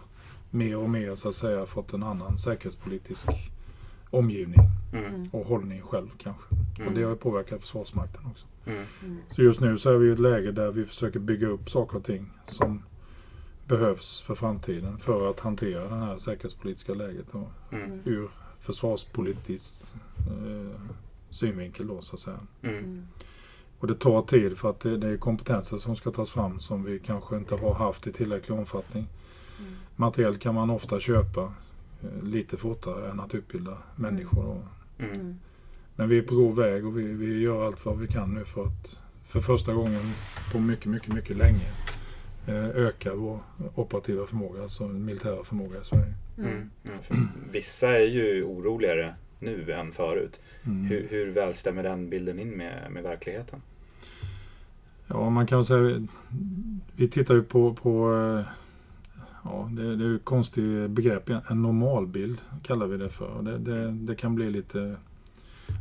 mer 0.49 0.77
och 0.77 0.89
mer 0.89 1.15
så 1.15 1.29
att 1.29 1.35
säga 1.35 1.65
fått 1.65 1.93
en 1.93 2.03
annan 2.03 2.37
säkerhetspolitisk 2.37 3.27
omgivning 4.09 4.59
Mm. 4.93 5.29
och 5.31 5.45
hållning 5.45 5.81
själv 5.81 6.07
kanske. 6.17 6.43
Och 6.73 6.79
Mm. 6.81 6.93
det 6.93 7.03
har 7.03 7.09
ju 7.09 7.15
påverkat 7.17 7.61
Försvarsmakten 7.61 8.25
också. 8.31 8.47
Mm. 8.65 8.83
Mm. 9.03 9.17
Så 9.27 9.41
just 9.41 9.61
nu 9.61 9.77
så 9.77 9.89
är 9.89 9.97
vi 9.97 10.09
i 10.09 10.11
ett 10.11 10.19
läge 10.19 10.51
där 10.51 10.71
vi 10.71 10.85
försöker 10.85 11.19
bygga 11.19 11.47
upp 11.47 11.69
saker 11.69 11.97
och 11.97 12.03
ting 12.03 12.31
som 12.47 12.83
behövs 13.67 14.21
för 14.21 14.35
framtiden 14.35 14.97
för 14.97 15.29
att 15.29 15.39
hantera 15.39 15.89
det 15.89 15.95
här 15.95 16.17
säkerhetspolitiska 16.17 16.93
läget 16.93 17.25
då, 17.31 17.47
Mm. 17.71 18.01
ur 18.05 18.29
försvarspolitisk 18.59 19.95
eh, 20.17 20.81
synvinkel 21.29 21.87
då 21.87 22.01
så 22.01 22.15
att 22.15 22.19
säga. 22.19 22.39
Mm. 22.61 22.77
Mm. 22.77 23.07
Och 23.79 23.87
det 23.87 23.95
tar 23.95 24.21
tid 24.21 24.57
för 24.57 24.69
att 24.69 24.79
det, 24.79 24.97
det 24.97 25.07
är 25.07 25.17
kompetenser 25.17 25.77
som 25.77 25.95
ska 25.95 26.11
tas 26.11 26.31
fram 26.31 26.59
som 26.59 26.83
vi 26.83 26.99
kanske 26.99 27.37
inte 27.37 27.55
har 27.55 27.73
haft 27.73 28.07
i 28.07 28.11
tillräcklig 28.13 28.57
omfattning. 28.59 29.07
Mm. 29.59 29.75
Material 29.95 30.37
kan 30.37 30.55
man 30.55 30.69
ofta 30.69 30.99
köpa 30.99 31.53
lite 32.23 32.57
fortare 32.57 33.11
än 33.11 33.19
att 33.19 33.35
utbilda 33.35 33.77
människor. 33.95 34.43
Då. 34.43 34.61
Mm. 35.03 35.19
Mm. 35.19 35.39
Men 35.95 36.09
vi 36.09 36.17
är 36.17 36.21
på 36.21 36.35
god 36.35 36.55
väg 36.55 36.85
och 36.85 36.97
vi, 36.97 37.03
vi 37.03 37.39
gör 37.39 37.65
allt 37.65 37.85
vad 37.85 37.99
vi 37.99 38.07
kan 38.07 38.33
nu 38.33 38.45
för 38.45 38.65
att 38.65 39.01
för 39.25 39.39
första 39.39 39.73
gången 39.73 40.01
på 40.51 40.59
mycket, 40.59 40.85
mycket, 40.85 41.13
mycket 41.13 41.37
länge 41.37 41.69
eh, 42.47 42.69
öka 42.69 43.15
vår 43.15 43.39
operativa 43.75 44.25
förmåga, 44.25 44.61
alltså 44.61 44.87
militära 44.87 45.43
förmåga 45.43 45.81
i 45.81 45.83
Sverige. 45.83 46.13
Mm. 46.37 46.51
Mm. 46.51 46.99
Mm. 47.09 47.27
Vissa 47.51 47.89
är 47.89 48.05
ju 48.05 48.43
oroligare 48.43 49.15
nu 49.39 49.71
än 49.71 49.91
förut. 49.91 50.41
Mm. 50.63 50.83
Hur, 50.85 51.07
hur 51.09 51.31
väl 51.31 51.53
stämmer 51.53 51.83
den 51.83 52.09
bilden 52.09 52.39
in 52.39 52.49
med, 52.49 52.91
med 52.91 53.03
verkligheten? 53.03 53.61
Ja, 55.07 55.29
man 55.29 55.47
kan 55.47 55.65
säga 55.65 55.79
vi, 55.79 56.07
vi 56.95 57.07
tittar 57.07 57.33
ju 57.33 57.43
på, 57.43 57.73
på 57.73 58.13
eh, 58.15 58.45
ja, 59.43 59.69
det, 59.71 59.95
det 59.95 60.03
är 60.03 60.07
ju 60.07 60.15
ett 60.15 60.25
konstigt 60.25 60.89
begrepp, 60.89 61.29
en 61.29 61.61
normalbild 61.61 62.37
kallar 62.63 62.87
vi 62.87 62.97
det 62.97 63.09
för. 63.09 63.41
Det, 63.41 63.57
det, 63.57 63.91
det 63.91 64.15
kan 64.15 64.35
bli 64.35 64.49
lite, 64.49 64.95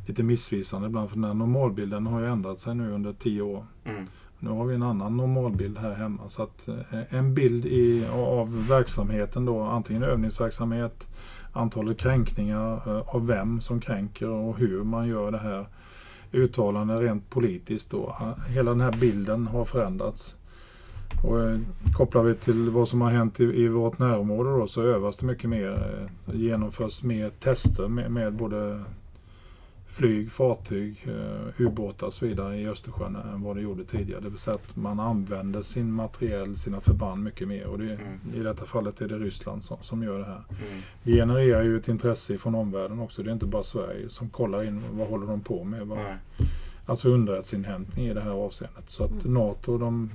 lite 0.07 0.23
missvisande 0.23 0.89
ibland 0.89 1.09
för 1.09 1.17
den 1.17 1.25
här 1.25 1.35
normalbilden 1.35 2.07
har 2.07 2.21
ju 2.21 2.27
ändrat 2.27 2.59
sig 2.59 2.75
nu 2.75 2.93
under 2.93 3.13
tio 3.13 3.43
år. 3.43 3.67
Mm. 3.85 4.07
Nu 4.41 4.51
har 4.51 4.65
vi 4.65 4.75
en 4.75 4.83
annan 4.83 5.17
normalbild 5.17 5.79
här 5.79 5.95
hemma. 5.95 6.23
Så 6.29 6.43
att 6.43 6.69
eh, 6.69 7.15
en 7.15 7.35
bild 7.35 7.67
i, 7.67 8.07
av 8.13 8.69
verksamheten 8.69 9.45
då, 9.45 9.63
antingen 9.63 10.03
övningsverksamhet, 10.03 11.09
antalet 11.53 11.99
kränkningar, 11.99 12.83
eh, 12.87 13.15
av 13.15 13.27
vem 13.27 13.61
som 13.61 13.81
kränker 13.81 14.29
och 14.29 14.59
hur 14.59 14.85
man 14.85 15.09
gör 15.09 15.31
det 15.31 15.39
här. 15.39 15.67
Uttalanden 16.33 17.01
rent 17.01 17.31
politiskt 17.31 17.91
då. 17.91 18.17
Eh, 18.21 18.53
Hela 18.53 18.71
den 18.71 18.81
här 18.81 18.93
bilden 18.93 19.47
har 19.47 19.65
förändrats. 19.65 20.38
Och 21.23 21.41
eh, 21.41 21.59
kopplar 21.95 22.23
vi 22.23 22.35
till 22.35 22.71
vad 22.71 22.89
som 22.89 23.01
har 23.01 23.11
hänt 23.11 23.41
i, 23.41 23.45
i 23.45 23.69
vårt 23.69 23.99
närområde 23.99 24.51
då 24.51 24.67
så 24.67 24.83
övas 24.83 25.17
det 25.19 25.27
mycket 25.27 25.51
mer. 25.51 25.71
eh, 26.29 26.35
genomförs 26.41 27.03
mer 27.03 27.31
tester 27.31 27.89
med, 27.89 28.11
med 28.11 28.33
både 28.33 28.85
flyg, 29.87 30.33
fartyg, 30.33 31.07
eh, 31.09 31.63
ubåtar 31.67 32.07
och 32.07 32.15
så 32.15 32.27
vidare 32.27 32.57
i 32.57 32.69
Östersjön 32.69 33.17
än 33.17 33.43
vad 33.43 33.57
det 33.57 33.63
gjorde 33.63 33.85
tidigare. 33.85 34.21
Det 34.21 34.29
vill 34.29 34.39
säga 34.39 34.55
att 34.55 34.77
man 34.77 35.01
använder 35.01 35.63
sin 35.63 35.93
materiel, 35.93 36.57
sina 36.57 36.81
förband 36.81 37.23
mycket 37.23 37.49
mer. 37.49 37.67
Och 37.67 37.79
det, 37.79 37.85
Mm. 37.85 38.35
I 38.35 38.39
detta 38.43 38.65
fallet 38.67 39.01
är 39.01 39.09
det 39.09 39.19
Ryssland 39.19 39.65
som, 39.65 39.77
som 39.81 40.03
gör 40.03 40.19
det 40.19 40.25
här. 40.25 40.43
Mm. 40.51 40.81
Det 41.03 41.13
genererar 41.13 41.63
ju 41.63 41.77
ett 41.77 41.89
intresse 41.89 42.39
från 42.39 42.55
omvärlden 42.55 42.99
också. 43.01 43.23
Det 43.23 43.31
är 43.31 43.33
inte 43.33 43.47
bara 43.47 43.63
Sverige 43.63 44.09
som 44.09 44.29
kollar 44.29 44.65
in 44.65 44.83
vad 44.93 45.09
håller 45.09 45.27
de 45.27 45.41
på 45.41 45.65
med. 45.65 45.87
Vad. 45.87 45.99
Alltså 46.87 47.09
underrättelseinhämtning 47.09 48.07
i 48.07 48.15
det 48.15 48.21
här 48.21 48.31
avseendet. 48.31 48.91
Så 48.91 49.05
att 49.05 49.25
Mm. 49.25 49.35
NATO 49.35 49.79
de 49.79 50.11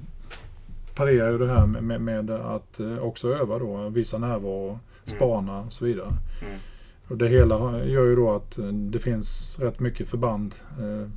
parerar 0.96 1.32
ju 1.32 1.38
det 1.38 1.48
här 1.48 1.66
med, 1.66 1.84
med, 1.84 2.02
med 2.02 2.30
att 2.30 2.80
eh, 2.80 2.98
också 2.98 3.34
öva 3.34 3.60
då, 3.60 3.90
visa 3.90 4.18
närvaro, 4.18 4.80
spana 5.04 5.62
och 5.62 5.74
så 5.74 5.86
vidare. 5.86 6.10
Mm. 6.42 6.60
Och 7.08 7.18
det 7.18 7.28
hela 7.28 7.86
gör 7.86 8.06
ju 8.06 8.16
då 8.16 8.32
att 8.32 8.58
eh, 8.58 8.66
det 8.66 9.00
finns 9.00 9.60
rätt 9.60 9.80
mycket 9.80 10.10
förband 10.10 10.56
eh, 10.80 11.10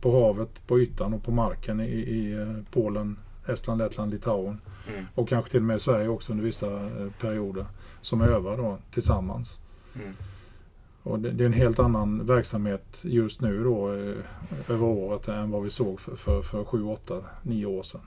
på 0.00 0.24
havet, 0.24 0.66
på 0.66 0.80
ytan 0.80 1.14
och 1.14 1.22
på 1.24 1.30
marken 1.30 1.80
i, 1.80 1.92
i 1.92 2.46
Polen, 2.72 3.16
Estland, 3.46 3.78
Lettland, 3.78 4.10
Litauen 4.10 4.60
Mm. 4.88 5.04
och 5.14 5.28
kanske 5.28 5.50
till 5.50 5.60
och 5.60 5.66
med 5.66 5.80
Sverige 5.80 6.08
också 6.08 6.32
under 6.32 6.44
vissa 6.44 6.90
perioder 7.20 7.66
som 8.00 8.20
övar 8.20 8.56
då 8.56 8.78
tillsammans. 8.90 9.60
Mm. 9.94 10.14
Och 11.02 11.18
det, 11.18 11.30
det 11.30 11.44
är 11.44 11.46
en 11.46 11.52
helt 11.52 11.78
annan 11.78 12.26
verksamhet 12.26 13.00
just 13.04 13.40
nu 13.40 13.64
då 13.64 13.92
eh, 13.92 14.14
över 14.68 14.86
året 14.86 15.28
än 15.28 15.50
vad 15.50 15.62
vi 15.62 15.70
såg 15.70 16.00
för, 16.00 16.16
för, 16.16 16.42
för 16.42 16.64
7, 16.64 16.84
8, 16.84 17.14
9 17.42 17.66
år 17.66 17.82
sedan. 17.82 18.00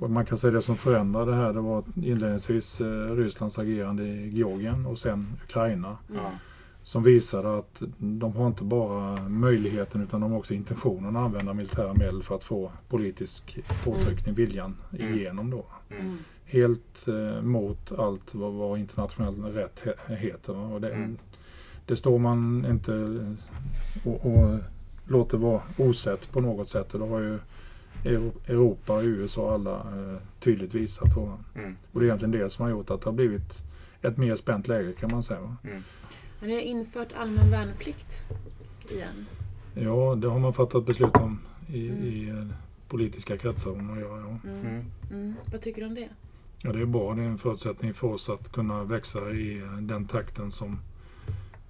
Och 0.00 0.10
man 0.10 0.26
kan 0.26 0.38
säga 0.38 0.50
det 0.50 0.62
som 0.62 0.76
förändrade 0.76 1.30
det 1.30 1.36
här 1.36 1.52
det 1.52 1.60
var 1.60 1.84
inledningsvis 1.96 2.80
eh, 2.80 2.86
Rysslands 3.16 3.58
agerande 3.58 4.02
i 4.04 4.28
Georgien 4.28 4.86
och 4.86 4.98
sen 4.98 5.26
Ukraina. 5.44 5.96
Ja. 6.14 6.30
Som 6.82 7.02
visade 7.02 7.58
att 7.58 7.82
de 7.98 8.36
har 8.36 8.46
inte 8.46 8.64
bara 8.64 9.28
möjligheten 9.28 10.02
utan 10.02 10.20
de 10.20 10.30
har 10.32 10.38
också 10.38 10.54
intentionen 10.54 11.16
att 11.16 11.24
använda 11.24 11.52
militära 11.54 11.94
medel 11.94 12.22
för 12.22 12.34
att 12.34 12.44
få 12.44 12.72
politisk 12.88 13.58
påtryckning, 13.84 14.34
viljan 14.34 14.76
Mm. 14.98 15.14
igenom 15.14 15.50
då. 15.50 15.64
Mm. 15.90 16.18
Helt 16.44 17.08
eh, 17.08 17.42
mot 17.42 17.92
allt 17.92 18.34
vad, 18.34 18.52
vad 18.52 18.78
internationell 18.78 19.42
rätt 19.42 19.82
he, 20.06 20.14
heter. 20.16 20.56
Och 20.56 20.80
det, 20.80 20.90
Mm. 20.92 21.18
det 21.86 21.96
står 21.96 22.18
man 22.18 22.66
inte 22.70 22.92
och, 24.04 24.26
och 24.26 24.58
låter 25.06 25.38
vara 25.38 25.62
osett 25.78 26.32
på 26.32 26.40
något 26.40 26.68
sätt. 26.68 26.94
Och 26.94 27.00
det 27.00 27.06
har 27.06 27.20
ju 27.20 27.38
Europa 28.04 28.92
och 28.96 29.02
USA 29.02 29.42
och 29.42 29.52
alla 29.52 29.76
eh, 29.76 30.16
tydligt 30.40 30.74
visat. 30.74 31.16
Mm. 31.54 31.76
Och 31.92 32.00
det 32.00 32.04
är 32.04 32.08
egentligen 32.08 32.30
det 32.32 32.50
som 32.50 32.62
har 32.62 32.70
gjort 32.70 32.90
att 32.90 33.00
det 33.00 33.06
har 33.06 33.12
blivit 33.12 33.64
ett 34.02 34.16
mer 34.16 34.36
spänt 34.36 34.68
läge 34.68 34.92
kan 34.92 35.10
man 35.10 35.22
säga. 35.22 35.56
Mm. 35.64 35.82
Men 36.40 36.48
ni 36.48 36.54
har 36.54 36.62
infört 36.62 37.08
allmän 37.16 37.50
värnplikt 37.50 38.06
igen. 38.90 39.26
Ja, 39.74 40.14
det 40.14 40.28
har 40.28 40.38
man 40.38 40.52
fattat 40.54 40.86
beslut 40.86 41.16
om 41.16 41.38
i, 41.68 41.88
Mm. 41.88 42.02
i 42.04 42.28
eh, 42.28 42.46
politiska 42.88 43.38
kretsar. 43.38 43.74
man 43.74 43.98
gör, 44.00 44.18
ja. 44.20 44.38
Mm. 44.50 44.60
Mm. 44.66 44.84
Mm. 45.10 45.34
Vad 45.52 45.60
tycker 45.60 45.80
du 45.80 45.86
om 45.86 45.94
det? 45.94 46.08
ja, 46.62 46.72
det 46.72 46.80
är 46.80 46.86
bra. 46.86 47.14
Det 47.14 47.22
är 47.22 47.26
en 47.26 47.38
förutsättning 47.38 47.94
för 47.94 48.08
oss 48.08 48.30
att 48.30 48.52
kunna 48.52 48.84
växa 48.84 49.30
i 49.30 49.58
eh, 49.58 49.72
den 49.72 50.06
takten 50.06 50.50
som, 50.50 50.78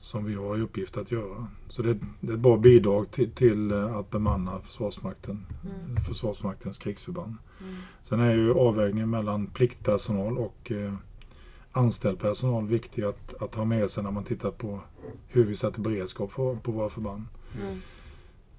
som 0.02 0.24
vi 0.24 0.34
har 0.34 0.58
i 0.58 0.60
uppgift 0.60 0.96
att 0.96 1.10
göra. 1.10 1.46
Så 1.68 1.82
det, 1.82 1.98
det 2.20 2.32
är 2.32 2.34
ett 2.34 2.40
bra 2.40 2.56
bidrag 2.56 3.10
till, 3.10 3.30
till 3.30 3.70
eh, 3.70 3.96
att 3.96 4.10
bemanna 4.10 4.60
Försvarsmakten, 4.60 5.46
Mm. 5.64 6.02
Försvarsmaktens 6.02 6.78
krigsförband. 6.78 7.36
Mm. 7.60 7.74
Sen 8.02 8.20
är 8.20 8.34
ju 8.34 8.54
avvägningen 8.54 9.10
mellan 9.10 9.46
pliktpersonal 9.46 10.38
och 10.38 10.72
eh, 10.72 10.94
anställd 11.72 12.18
personal 12.18 12.66
viktig 12.66 13.02
att, 13.02 13.42
att 13.42 13.54
ha 13.54 13.64
med 13.64 13.90
sig 13.90 14.04
när 14.04 14.10
man 14.10 14.24
tittar 14.24 14.50
på 14.50 14.80
hur 15.28 15.44
vi 15.44 15.56
sätter 15.56 15.80
beredskap 15.80 16.32
för, 16.32 16.54
på 16.54 16.72
våra 16.72 16.88
förband. 16.88 17.24
Mm. 17.60 17.78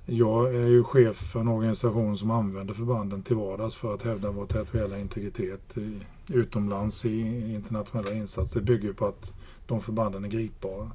Jag 0.05 0.55
är 0.55 0.67
ju 0.67 0.83
chef 0.83 1.17
för 1.17 1.39
en 1.39 1.47
organisation 1.47 2.17
som 2.17 2.31
använder 2.31 2.73
förbanden 2.73 3.23
till 3.23 3.35
vardags 3.35 3.75
för 3.75 3.93
att 3.93 4.03
hävda 4.03 4.31
vår 4.31 4.45
territoriella 4.45 4.99
integritet 4.99 5.77
i, 5.77 5.99
utomlands 6.27 7.05
i 7.05 7.19
internationella 7.53 8.13
insatser. 8.13 8.59
Det 8.59 8.65
bygger 8.65 8.93
på 8.93 9.05
att 9.05 9.33
de 9.67 9.81
förbanden 9.81 10.25
är 10.25 10.29
gripbara. 10.29 10.91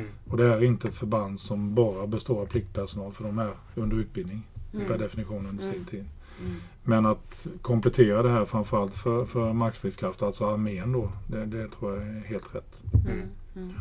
Mm. 0.00 0.06
Och 0.30 0.36
det 0.36 0.44
är 0.44 0.64
inte 0.64 0.88
ett 0.88 0.94
förband 0.94 1.40
som 1.40 1.74
bara 1.74 2.06
består 2.06 2.40
av 2.42 2.46
pliktpersonal 2.46 3.12
för 3.12 3.24
de 3.24 3.38
är 3.38 3.50
under 3.74 3.96
utbildning 3.96 4.42
Mm. 4.74 4.86
per 4.88 4.98
definition 4.98 5.46
under 5.46 5.64
sin 5.64 5.72
Mm. 5.74 5.84
tid. 5.84 6.04
Mm. 6.40 6.56
Men 6.84 7.06
att 7.06 7.46
komplettera 7.62 8.22
det 8.22 8.30
här 8.30 8.44
framförallt 8.44 8.94
för, 8.94 9.24
för 9.24 9.52
markstridskraft, 9.52 10.22
alltså 10.22 10.46
armén 10.46 10.92
då, 10.92 11.12
det, 11.28 11.46
det 11.46 11.68
tror 11.68 11.94
jag 11.94 12.02
är 12.08 12.20
helt 12.20 12.54
rätt. 12.54 12.82
Mm. 13.06 13.22
Mm. 13.56 13.72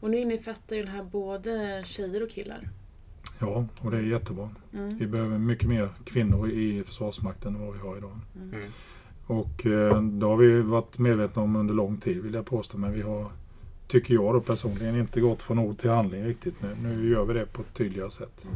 Och 0.00 0.10
nu 0.10 0.18
innefattar 0.18 0.76
ju 0.76 0.82
det 0.82 0.88
här 0.88 1.02
både 1.04 1.82
tjejer 1.86 2.22
och 2.22 2.30
killar. 2.30 2.68
Ja, 3.40 3.66
och 3.80 3.90
det 3.90 3.96
är 3.96 4.02
jättebra. 4.02 4.50
Mm. 4.72 4.98
Vi 4.98 5.06
behöver 5.06 5.38
mycket 5.38 5.68
mer 5.68 5.88
kvinnor 6.04 6.48
i 6.50 6.84
Försvarsmakten 6.84 7.54
än 7.54 7.66
vad 7.66 7.74
vi 7.74 7.80
har 7.80 7.96
idag. 7.96 8.18
Mm. 8.36 8.70
Och 9.26 9.66
eh, 9.66 10.02
det 10.02 10.26
har 10.26 10.36
vi 10.36 10.60
varit 10.62 10.98
medvetna 10.98 11.42
om 11.42 11.56
under 11.56 11.74
lång 11.74 11.96
tid 11.96 12.22
vill 12.22 12.34
jag 12.34 12.46
påstå. 12.46 12.78
Men 12.78 12.92
vi 12.92 13.02
har, 13.02 13.30
tycker 13.92 14.14
jag 14.14 14.34
då 14.34 14.40
personligen, 14.40 14.96
inte 14.96 15.20
gått 15.20 15.42
från 15.42 15.58
ord 15.58 15.78
till 15.78 15.90
handling 15.90 16.24
riktigt. 16.24 16.54
Nu, 16.62 16.76
nu 16.82 17.10
gör 17.10 17.24
vi 17.24 17.34
det 17.34 17.46
på 17.52 17.62
ett 17.62 17.74
tydligare 17.74 18.10
sätt. 18.10 18.48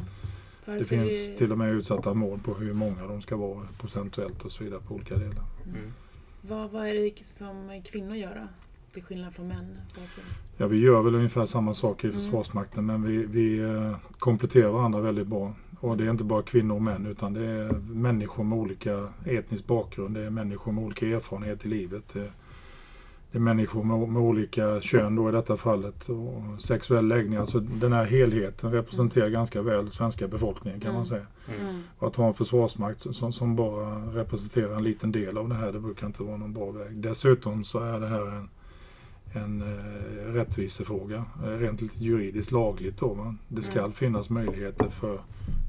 Varför 0.64 0.78
Det 0.78 0.84
finns 0.84 1.30
är- 1.30 1.36
till 1.36 1.52
och 1.52 1.58
med 1.58 1.72
utsatta 1.74 2.14
mål 2.14 2.38
på 2.44 2.54
hur 2.54 2.72
många 2.72 3.06
de 3.06 3.22
ska 3.22 3.36
vara 3.36 3.62
procentuellt 3.80 4.44
och 4.44 4.52
så 4.52 4.64
vidare 4.64 4.80
på 4.88 4.94
olika 4.94 5.14
delar. 5.14 5.44
Mm. 5.66 5.92
Vad, 6.40 6.70
vad 6.70 6.86
är 6.88 6.94
det 6.94 7.24
som 7.26 7.82
kvinnor 7.84 8.14
gör 8.16 8.34
då? 8.34 8.48
Till 8.92 9.02
skillnad 9.02 9.34
från 9.34 9.48
män? 9.48 9.76
Varför? 9.98 10.24
Ja, 10.56 10.66
vi 10.66 10.78
gör 10.78 11.02
väl 11.02 11.14
ungefär 11.14 11.46
samma 11.46 11.74
sak 11.74 12.04
i 12.04 12.06
Mm. 12.06 12.20
Försvarsmakten 12.20 12.86
men 12.86 13.02
vi, 13.02 13.16
vi 13.26 13.58
eh, 13.58 13.96
kompletterar 14.18 14.70
varandra 14.70 15.00
väldigt 15.00 15.26
bra. 15.26 15.54
Och 15.80 15.96
det 15.96 16.04
är 16.06 16.10
inte 16.10 16.24
bara 16.24 16.42
kvinnor 16.42 16.74
och 16.74 16.82
män 16.82 17.06
utan 17.06 17.32
det 17.34 17.46
är 17.46 17.72
människor 17.72 18.44
med 18.44 18.58
olika 18.58 19.08
etnisk 19.24 19.66
bakgrund. 19.66 20.14
Det 20.14 20.20
är 20.26 20.30
människor 20.30 20.72
med 20.72 20.84
olika 20.84 21.06
erfarenhet 21.06 21.64
i 21.66 21.68
livet. 21.68 22.02
Det, 22.12 22.30
det 23.36 23.40
är 23.40 23.42
människor 23.42 23.82
med, 23.84 24.08
med 24.08 24.22
olika 24.22 24.80
kön 24.80 25.16
då 25.16 25.28
i 25.28 25.32
detta 25.32 25.56
fallet 25.56 26.08
och 26.08 26.62
sexuell 26.62 27.08
läggning. 27.08 27.38
Alltså 27.38 27.60
den 27.60 27.92
här 27.92 28.04
helheten 28.04 28.72
representerar 28.72 29.28
ganska 29.28 29.62
väl 29.62 29.90
svenska 29.90 30.28
befolkningen 30.28 30.80
kan 30.80 30.88
Mm. 30.88 30.96
man 30.98 31.06
säga. 31.06 31.26
Mm. 31.60 31.82
Och 31.98 32.06
att 32.08 32.16
ha 32.16 32.26
en 32.28 32.34
försvarsmakt 32.34 33.14
som, 33.14 33.32
som 33.32 33.56
bara 33.56 33.96
representerar 34.14 34.76
en 34.76 34.82
liten 34.84 35.12
del 35.12 35.38
av 35.38 35.48
det 35.48 35.54
här, 35.54 35.72
det 35.72 35.80
brukar 35.80 36.06
inte 36.06 36.22
vara 36.22 36.36
någon 36.36 36.52
bra 36.52 36.70
väg. 36.70 36.96
Dessutom 36.96 37.64
så 37.64 37.78
är 37.78 38.00
det 38.00 38.06
här 38.06 38.26
en, 38.26 38.48
en 39.42 39.62
eh, 39.62 40.32
rättvisefråga, 40.32 41.24
eh, 41.44 41.48
rent 41.50 41.80
juridiskt 41.94 42.52
lagligt 42.52 42.98
då. 42.98 43.14
Va? 43.14 43.34
Det 43.48 43.62
ska 43.62 43.78
Mm. 43.78 43.92
finnas 43.92 44.30
möjligheter 44.30 44.88
för 44.88 45.20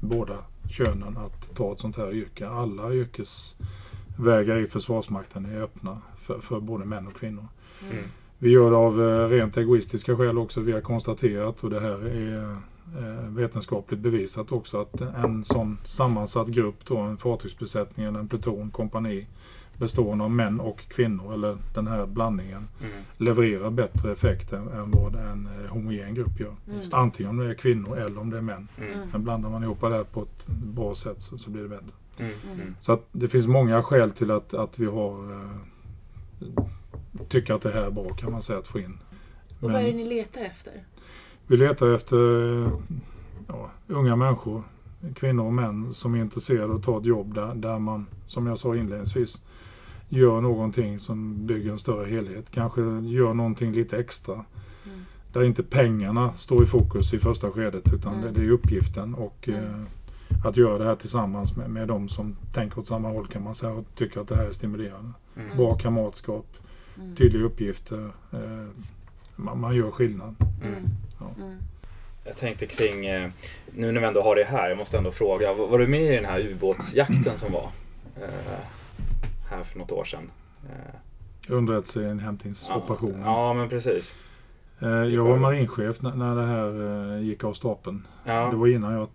båda 0.02 0.36
könen 0.70 1.16
att 1.16 1.54
ta 1.56 1.72
ett 1.72 1.78
sånt 1.80 1.96
här 1.96 2.12
yrke. 2.14 2.48
Alla 2.48 2.92
yrkesvägar 2.94 4.56
i 4.56 4.66
Försvarsmakten 4.66 5.44
är 5.46 5.60
öppna 5.60 6.00
för, 6.18 6.40
för 6.40 6.60
både 6.60 6.84
män 6.84 7.06
och 7.06 7.14
kvinnor. 7.14 7.48
Mm. 7.90 8.04
Vi 8.38 8.50
gör 8.50 8.70
det 8.70 8.76
av 8.76 9.02
eh, 9.02 9.28
rent 9.28 9.56
egoistiska 9.56 10.16
skäl 10.16 10.38
också. 10.38 10.60
Vi 10.60 10.72
har 10.72 10.80
konstaterat 10.80 11.64
och 11.64 11.70
det 11.70 11.80
här 11.80 12.06
är 12.06 12.42
eh, 12.42 13.28
vetenskapligt 13.28 14.00
bevisat 14.00 14.52
också 14.52 14.80
att 14.80 15.00
en 15.00 15.44
sån 15.44 15.78
sammansatt 15.84 16.48
grupp 16.48 16.84
då, 16.84 16.96
en 16.96 17.16
fartygsbesättning 17.16 18.06
eller 18.06 18.18
en 18.18 18.28
pluton, 18.28 18.70
kompani 18.70 19.26
bestående 19.76 20.24
av 20.24 20.30
män 20.30 20.60
och 20.60 20.78
kvinnor 20.88 21.34
eller 21.34 21.56
den 21.74 21.86
här 21.86 22.06
blandningen 22.06 22.68
Mm. 22.80 22.92
levererar 23.16 23.70
bättre 23.70 24.12
effekt 24.12 24.52
än, 24.52 24.68
än 24.68 24.90
vad 24.90 25.14
en 25.14 25.48
eh, 25.64 25.70
homogen 25.70 26.14
grupp 26.14 26.40
gör. 26.40 26.54
Mm. 26.70 26.80
Antingen 26.92 27.30
om 27.30 27.36
det 27.36 27.50
är 27.50 27.54
kvinnor 27.54 27.98
eller 27.98 28.20
om 28.20 28.30
det 28.30 28.38
är 28.38 28.42
män. 28.42 28.68
Mm. 28.78 29.08
Men 29.12 29.24
blandar 29.24 29.50
man 29.50 29.62
ihop 29.62 29.80
det 29.80 29.88
här 29.88 30.04
på 30.04 30.22
ett 30.22 30.46
bra 30.48 30.94
sätt 30.94 31.22
så, 31.22 31.38
så 31.38 31.50
blir 31.50 31.62
det 31.62 31.68
bättre. 31.68 31.96
Mm. 32.18 32.32
Mm. 32.52 32.74
Så 32.80 32.92
att 32.92 33.06
det 33.12 33.28
finns 33.28 33.46
många 33.46 33.82
skäl 33.82 34.10
till 34.10 34.30
att, 34.30 34.54
att 34.54 34.78
vi 34.78 34.86
har 34.86 35.32
eh, 35.32 35.50
tycker 37.28 37.54
att 37.54 37.62
det 37.62 37.70
här 37.72 37.82
är 37.82 37.90
bra 37.90 38.08
kan 38.14 38.32
man 38.32 38.42
säga 38.42 38.58
att 38.58 38.66
få 38.66 38.78
in. 38.78 38.98
Och 39.60 39.70
vad 39.70 39.80
är 39.80 39.86
det 39.86 39.92
ni 39.92 40.04
letar 40.04 40.40
efter? 40.40 40.72
Vi 41.46 41.56
letar 41.56 41.92
efter 41.94 42.16
ja, 43.48 43.70
unga 43.86 44.16
människor, 44.16 44.62
kvinnor 45.14 45.44
och 45.44 45.52
män 45.52 45.92
som 45.94 46.14
är 46.14 46.18
intresserade 46.20 46.64
av 46.64 46.74
att 46.74 46.82
ta 46.82 46.98
ett 46.98 47.04
jobb 47.06 47.34
där, 47.34 47.54
där 47.54 47.78
man, 47.78 48.06
som 48.26 48.46
jag 48.46 48.58
sa 48.58 48.76
inledningsvis, 48.76 49.44
gör 50.08 50.40
någonting 50.40 50.98
som 50.98 51.46
bygger 51.46 51.70
en 51.72 51.78
större 51.78 52.06
helhet. 52.10 52.50
Kanske 52.50 52.80
gör 53.00 53.34
någonting 53.34 53.72
lite 53.72 53.98
extra. 53.98 54.34
Mm. 54.34 55.00
Där 55.32 55.42
inte 55.44 55.62
pengarna 55.62 56.32
står 56.32 56.62
i 56.62 56.66
fokus 56.66 57.14
i 57.14 57.18
första 57.18 57.50
skedet 57.50 57.92
utan 57.94 58.12
Mm. 58.14 58.24
det, 58.34 58.40
det 58.40 58.46
är 58.46 58.50
uppgiften 58.50 59.14
och 59.14 59.48
Mm. 59.48 59.64
eh, 59.64 59.80
att 60.44 60.56
göra 60.56 60.78
det 60.78 60.84
här 60.84 60.96
tillsammans 60.96 61.56
med, 61.56 61.70
med 61.70 61.88
de 61.88 62.08
som 62.08 62.36
tänker 62.52 62.78
åt 62.78 62.86
samma 62.86 63.08
håll 63.08 63.26
kan 63.26 63.42
man 63.44 63.54
säga 63.54 63.72
och 63.72 63.84
tycker 63.94 64.20
att 64.20 64.28
det 64.28 64.36
här 64.36 64.46
är 64.46 64.52
stimulerande. 64.52 65.10
Mm. 65.36 65.56
Bra 65.56 65.74
kamratskap, 65.74 66.46
Mm. 67.00 67.16
tydliga 67.16 67.44
uppgifter. 67.44 68.10
Eh, 68.32 68.66
man, 69.36 69.60
man 69.60 69.76
gör 69.76 69.90
skillnad. 69.90 70.34
Mm. 70.64 70.84
Ja. 71.20 71.42
Mm. 71.44 71.58
Jag 72.24 72.36
tänkte 72.36 72.66
kring, 72.66 73.06
eh, 73.06 73.30
nu 73.74 73.92
när 73.92 74.00
vi 74.00 74.06
ändå 74.06 74.22
har 74.22 74.36
det 74.36 74.44
här, 74.44 74.68
jag 74.68 74.78
måste 74.78 74.98
ändå 74.98 75.10
fråga. 75.10 75.54
Var 75.54 75.66
var 75.66 75.78
du 75.78 75.86
med 75.86 76.02
i 76.02 76.16
den 76.16 76.24
här 76.24 76.40
ubåtsjakten 76.40 77.38
som 77.38 77.52
var 77.52 77.70
eh, 78.16 78.58
här 79.50 79.62
för 79.62 79.78
något 79.78 79.92
år 79.92 80.04
sedan? 80.04 80.30
Eh, 80.68 80.94
Underrättelseinhämtningsoperationen. 81.48 83.20
Ja, 83.24 83.54
men 83.54 83.68
precis. 83.68 84.14
Eh, 84.80 84.88
jag 84.88 85.24
var 85.24 85.36
marinchef 85.38 86.02
när, 86.02 86.34
det 86.36 86.46
här 86.46 87.14
eh, 87.16 87.22
gick 87.22 87.44
av 87.44 87.52
stapeln. 87.52 88.06
Det 88.24 88.30
Ja, 88.32 88.50
var 88.50 88.66
innan 88.66 88.92
jag 88.92 89.08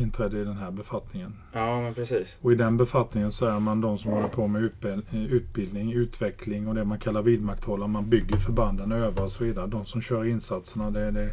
inträdde 0.00 0.38
i 0.40 0.44
den 0.44 0.56
här 0.56 0.70
befattningen. 0.70 1.32
ja 1.52 1.80
men 1.80 1.94
precis. 1.94 2.38
Och 2.42 2.52
i 2.52 2.54
den 2.54 2.76
befattningen 2.76 3.32
så 3.32 3.46
är 3.46 3.60
man 3.60 3.80
de 3.80 3.98
som 3.98 4.10
håller 4.12 4.28
på 4.28 4.46
med 4.46 4.62
utbild- 4.62 5.28
utbildning, 5.30 5.92
utveckling 5.92 6.68
och 6.68 6.74
det 6.74 6.84
man 6.84 6.98
kallar 6.98 7.22
vidmakthålla. 7.22 7.86
Man 7.86 8.08
bygger 8.10 8.36
förbanden, 8.36 8.92
övar 8.92 9.24
och 9.24 9.32
så 9.32 9.44
vidare. 9.44 9.66
De 9.66 9.84
som 9.84 10.00
kör 10.02 10.24
insatserna 10.24 10.90
det 10.90 11.00
är 11.00 11.10
det 11.12 11.30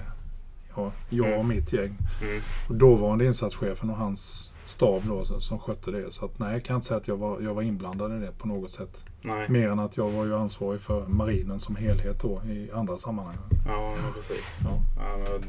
ja, 0.76 0.92
jag 1.10 1.40
och 1.40 1.46
mitt 1.46 1.74
gäng. 1.74 1.98
Mm. 2.22 2.42
Och 2.70 2.76
dåvarande 2.76 3.26
insatschefen 3.26 3.90
och 3.90 3.98
hans 3.98 4.51
stab 4.66 5.02
då 5.08 5.26
som- 5.26 5.42
som 5.42 5.60
skötte 5.60 5.92
det. 5.92 6.12
Så 6.14 6.26
att, 6.26 6.40
nej, 6.40 6.54
jag 6.54 6.64
kan 6.66 6.76
inte 6.76 6.88
säga 6.88 6.98
att 6.98 7.08
jag 7.08 7.18
var, 7.18 7.42
jag 7.42 7.54
var 7.54 7.62
inblandad 7.62 8.18
i 8.18 8.20
det 8.26 8.32
på 8.38 8.48
något 8.48 8.72
sätt. 8.72 9.06
Nej, 9.22 9.50
Mer 9.50 9.70
än 9.70 9.80
att 9.80 9.98
jag 9.98 10.10
var 10.12 10.26
ju 10.26 10.36
ansvarig 10.36 10.82
för 10.82 11.06
marinen 11.08 11.60
som 11.60 11.76
helhet 11.76 12.22
då 12.22 12.42
i 12.46 12.72
andra 12.74 12.98
sammanhang. 12.98 13.36
ja 13.68 13.96
precis. 14.16 14.58
Ja. 14.64 14.70
Ja, 14.98 15.40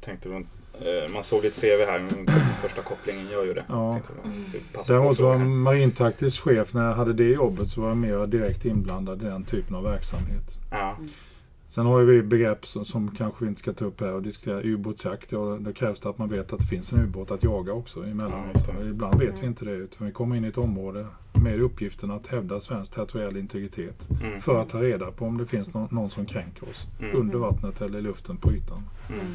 tänkte 0.00 0.42
Eh, 0.80 1.12
Man 1.12 1.24
såg 1.24 1.42
ditt 1.42 1.60
CV 1.60 1.66
här, 1.86 1.98
den 1.98 2.26
första 2.62 2.82
kopplingen 2.82 3.28
gör 3.28 3.44
ju 3.44 3.54
det. 3.54 3.64
Ja. 3.68 4.00
Däremot 4.86 5.18
var 5.20 5.32
jag 5.32 5.40
marintaktisk 5.40 6.42
chef. 6.42 6.74
När 6.74 6.86
jag 6.88 6.94
hade 6.94 7.12
det 7.12 7.24
jobbet 7.24 7.68
så 7.68 7.80
var 7.80 7.88
jag 7.88 7.96
mer 7.96 8.26
direkt 8.26 8.64
inblandad 8.64 9.22
i 9.22 9.24
den 9.24 9.44
typen 9.44 9.76
av 9.76 9.82
verksamhet. 9.82 10.58
Ja, 10.70 10.96
Sen 11.70 11.86
har 11.86 12.00
vi 12.00 12.22
begrepp 12.22 12.66
som, 12.66 12.84
som 12.84 13.10
kanske 13.10 13.44
vi 13.44 13.48
inte 13.48 13.60
ska 13.60 13.72
ta 13.72 13.84
upp 13.84 14.00
här 14.00 14.14
och 14.14 14.22
diskutera 14.22 14.62
ubåtsjakt. 14.62 15.32
Ja, 15.32 15.58
då 15.60 15.72
krävs 15.72 16.00
det 16.00 16.08
att 16.08 16.18
man 16.18 16.28
vet 16.28 16.52
att 16.52 16.58
det 16.60 16.66
finns 16.66 16.92
en 16.92 17.00
ubåt 17.00 17.30
att 17.30 17.44
jaga 17.44 17.72
också 17.72 18.06
Ja, 18.06 18.14
det. 18.66 18.78
Och 18.78 18.86
Ibland 18.86 19.20
vet 19.20 19.42
vi 19.42 19.46
inte 19.46 19.64
det 19.64 19.70
utan 19.70 20.06
vi 20.06 20.12
kommer 20.12 20.36
in 20.36 20.44
i 20.44 20.48
ett 20.48 20.58
område 20.58 21.06
med 21.44 21.60
uppgiften 21.60 22.10
att 22.10 22.26
hävda 22.26 22.60
svensk 22.60 22.94
territoriell 22.94 23.36
integritet. 23.36 24.08
mm. 24.22 24.40
För 24.40 24.60
att 24.60 24.68
ta 24.68 24.82
reda 24.82 25.10
på 25.10 25.24
om 25.26 25.38
det 25.38 25.46
finns 25.46 25.74
någon, 25.74 25.88
någon 25.90 26.10
som 26.10 26.26
kränker 26.26 26.68
oss 26.68 26.88
Mm. 27.00 27.16
under 27.16 27.38
vattnet 27.38 27.80
eller 27.82 27.98
i 27.98 28.02
luften 28.02 28.36
på 28.36 28.52
ytan. 28.52 28.82
Mm. 29.08 29.26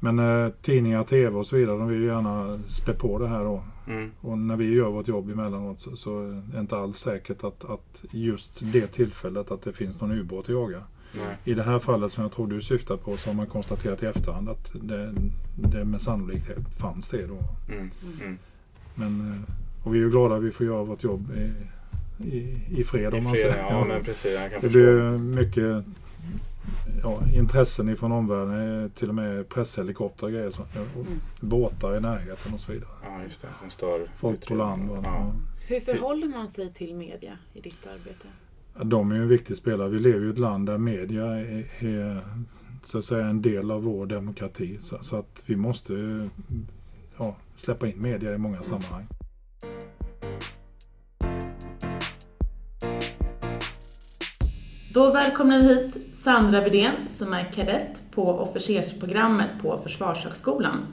Men 0.00 0.18
eh, 0.18 0.52
tidningar, 0.62 1.04
tv 1.04 1.36
och 1.36 1.46
så 1.46 1.56
vidare, 1.56 1.78
de 1.78 1.88
vill 1.88 2.00
ju 2.00 2.06
gärna 2.06 2.60
spä 2.68 2.92
på 2.92 3.18
det 3.18 3.28
här 3.28 3.44
då. 3.44 3.62
Mm. 3.86 4.10
Och 4.20 4.38
när 4.38 4.56
vi 4.56 4.72
gör 4.74 4.90
vårt 4.90 5.08
jobb 5.08 5.30
emellanåt 5.30 5.80
så, 5.80 5.96
så 5.96 6.20
är 6.22 6.42
det 6.52 6.60
inte 6.60 6.76
alls 6.76 6.98
säkert 6.98 7.44
att, 7.44 7.64
att 7.64 8.04
just 8.10 8.72
det 8.72 8.86
tillfället 8.86 9.50
att 9.50 9.62
det 9.62 9.72
finns 9.72 10.00
någon 10.00 10.12
ubåt 10.12 10.44
att 10.44 10.48
jaga. 10.48 10.82
Nej. 11.16 11.36
I 11.44 11.54
det 11.54 11.62
här 11.62 11.78
fallet 11.78 12.12
som 12.12 12.22
jag 12.22 12.32
tror 12.32 12.46
du 12.46 12.60
syftar 12.60 12.96
på 12.96 13.16
så 13.16 13.30
har 13.30 13.34
man 13.34 13.46
konstaterat 13.46 14.02
i 14.02 14.06
efterhand 14.06 14.48
att 14.48 14.70
det, 14.82 15.14
det 15.56 15.84
med 15.84 16.00
sannolikhet 16.00 16.58
fanns 16.78 17.08
det 17.08 17.26
då. 17.26 17.38
Mm. 17.68 17.90
Mm. 18.20 18.38
Men, 18.94 19.32
eh, 19.32 19.86
och 19.86 19.94
vi 19.94 19.98
är 19.98 20.02
ju 20.02 20.10
glada 20.10 20.34
att 20.36 20.42
vi 20.42 20.50
får 20.50 20.66
göra 20.66 20.82
vårt 20.84 21.02
jobb 21.02 21.30
i, 21.36 21.52
i, 22.36 22.58
i 22.80 22.84
fred 22.84 23.14
om 23.14 23.18
I 23.20 23.22
man 23.22 23.32
fred, 23.32 23.52
säger. 23.52 23.70
ja 23.70 23.84
men 23.84 24.04
precis, 24.04 24.32
jag 24.32 24.50
kan 24.50 24.60
Det 24.60 24.66
förstå. 24.70 24.78
blir 24.78 25.18
mycket 25.18 25.84
ja, 27.02 27.18
intressen 27.34 27.88
ifrån 27.88 28.12
omvärlden, 28.12 28.84
eh, 28.84 28.90
till 28.90 29.08
och 29.08 29.14
med 29.14 29.48
presshelikoptrar 29.48 30.26
och 30.28 30.32
grejer. 30.32 30.50
Så, 30.50 30.62
och 30.62 31.06
Båtar 31.40 31.96
i 31.96 32.00
närheten 32.00 32.54
och 32.54 32.60
så 32.60 32.72
vidare. 32.72 32.88
Ja, 33.04 33.22
just 33.22 33.42
det, 33.42 33.48
som 33.60 33.70
stör 33.70 34.06
Folk 34.16 34.46
på 34.48 34.54
land. 34.54 34.90
Och, 34.90 35.04
Ja. 35.04 35.34
Hur 35.68 35.80
förhåller 35.80 36.28
man 36.28 36.48
sig 36.48 36.72
till 36.72 36.94
media 36.94 37.38
i 37.52 37.60
ditt 37.60 37.86
arbete? 37.86 38.26
De 38.82 39.10
är 39.10 39.14
ju 39.14 39.22
en 39.22 39.28
viktig 39.28 39.56
spelare. 39.56 39.88
Vi 39.88 39.98
lever 39.98 40.20
ju 40.20 40.26
i 40.26 40.30
ett 40.30 40.38
land 40.38 40.66
där 40.66 40.78
media 40.78 41.24
är, 41.24 41.84
är 41.84 42.24
så 42.84 42.98
att 42.98 43.04
säga 43.04 43.26
en 43.26 43.42
del 43.42 43.70
av 43.70 43.82
vår 43.82 44.06
demokrati. 44.06 44.78
Så, 44.80 44.98
så 45.02 45.16
att 45.16 45.42
vi 45.46 45.56
måste 45.56 46.28
ja, 47.18 47.36
släppa 47.54 47.88
in 47.88 48.02
media 48.02 48.34
i 48.34 48.38
många 48.38 48.62
sammanhang. 48.62 49.06
Då 54.94 55.12
välkomnar 55.12 55.58
vi 55.58 55.74
hit 55.74 56.08
Sandra 56.14 56.64
Widén 56.64 56.94
som 57.10 57.32
är 57.32 57.52
kadett 57.52 58.10
på 58.10 58.38
officersprogrammet 58.38 59.50
på 59.62 59.78
Försvarshögskolan. 59.78 60.86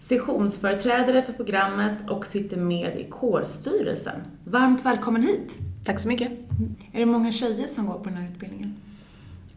Sessionsföreträdare 0.00 1.22
för 1.22 1.32
programmet 1.32 2.10
och 2.10 2.26
sitter 2.26 2.56
med 2.56 3.00
i 3.00 3.06
kårstyrelsen. 3.10 4.20
Varmt 4.44 4.86
välkommen 4.86 5.22
hit! 5.22 5.71
Tack 5.84 6.00
så 6.00 6.08
mycket. 6.08 6.32
Är 6.92 6.98
det 7.00 7.06
många 7.06 7.32
tjejer 7.32 7.66
som 7.66 7.86
går 7.86 7.98
på 7.98 8.04
den 8.04 8.14
här 8.18 8.28
utbildningen? 8.34 8.74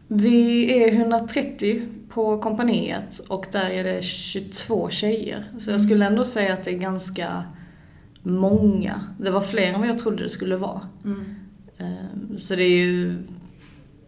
Vi 0.08 0.70
är 0.84 0.92
130 0.92 1.82
på 2.08 2.38
kompaniet 2.38 3.18
och 3.28 3.46
där 3.52 3.70
är 3.70 3.84
det 3.84 4.02
22 4.02 4.90
tjejer. 4.90 5.44
Så 5.58 5.70
jag 5.70 5.80
skulle 5.80 6.06
ändå 6.06 6.24
säga 6.24 6.54
att 6.54 6.64
det 6.64 6.70
är 6.70 6.78
ganska 6.78 7.44
många. 8.22 9.00
Det 9.20 9.30
var 9.30 9.40
fler 9.40 9.62
än 9.72 9.80
vad 9.80 9.88
jag 9.88 9.98
trodde 9.98 10.22
det 10.22 10.28
skulle 10.30 10.56
vara. 10.56 10.80
Eh, 11.78 12.36
Så 12.38 12.54
det 12.56 12.62
är 12.62 12.76
ju 12.86 13.16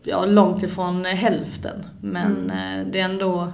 ja, 0.02 0.24
långt 0.26 0.62
ifrån 0.62 1.04
hälften. 1.04 1.84
Men 2.00 2.50
eh, 2.50 2.86
det 2.92 3.00
är 3.00 3.04
ändå 3.04 3.52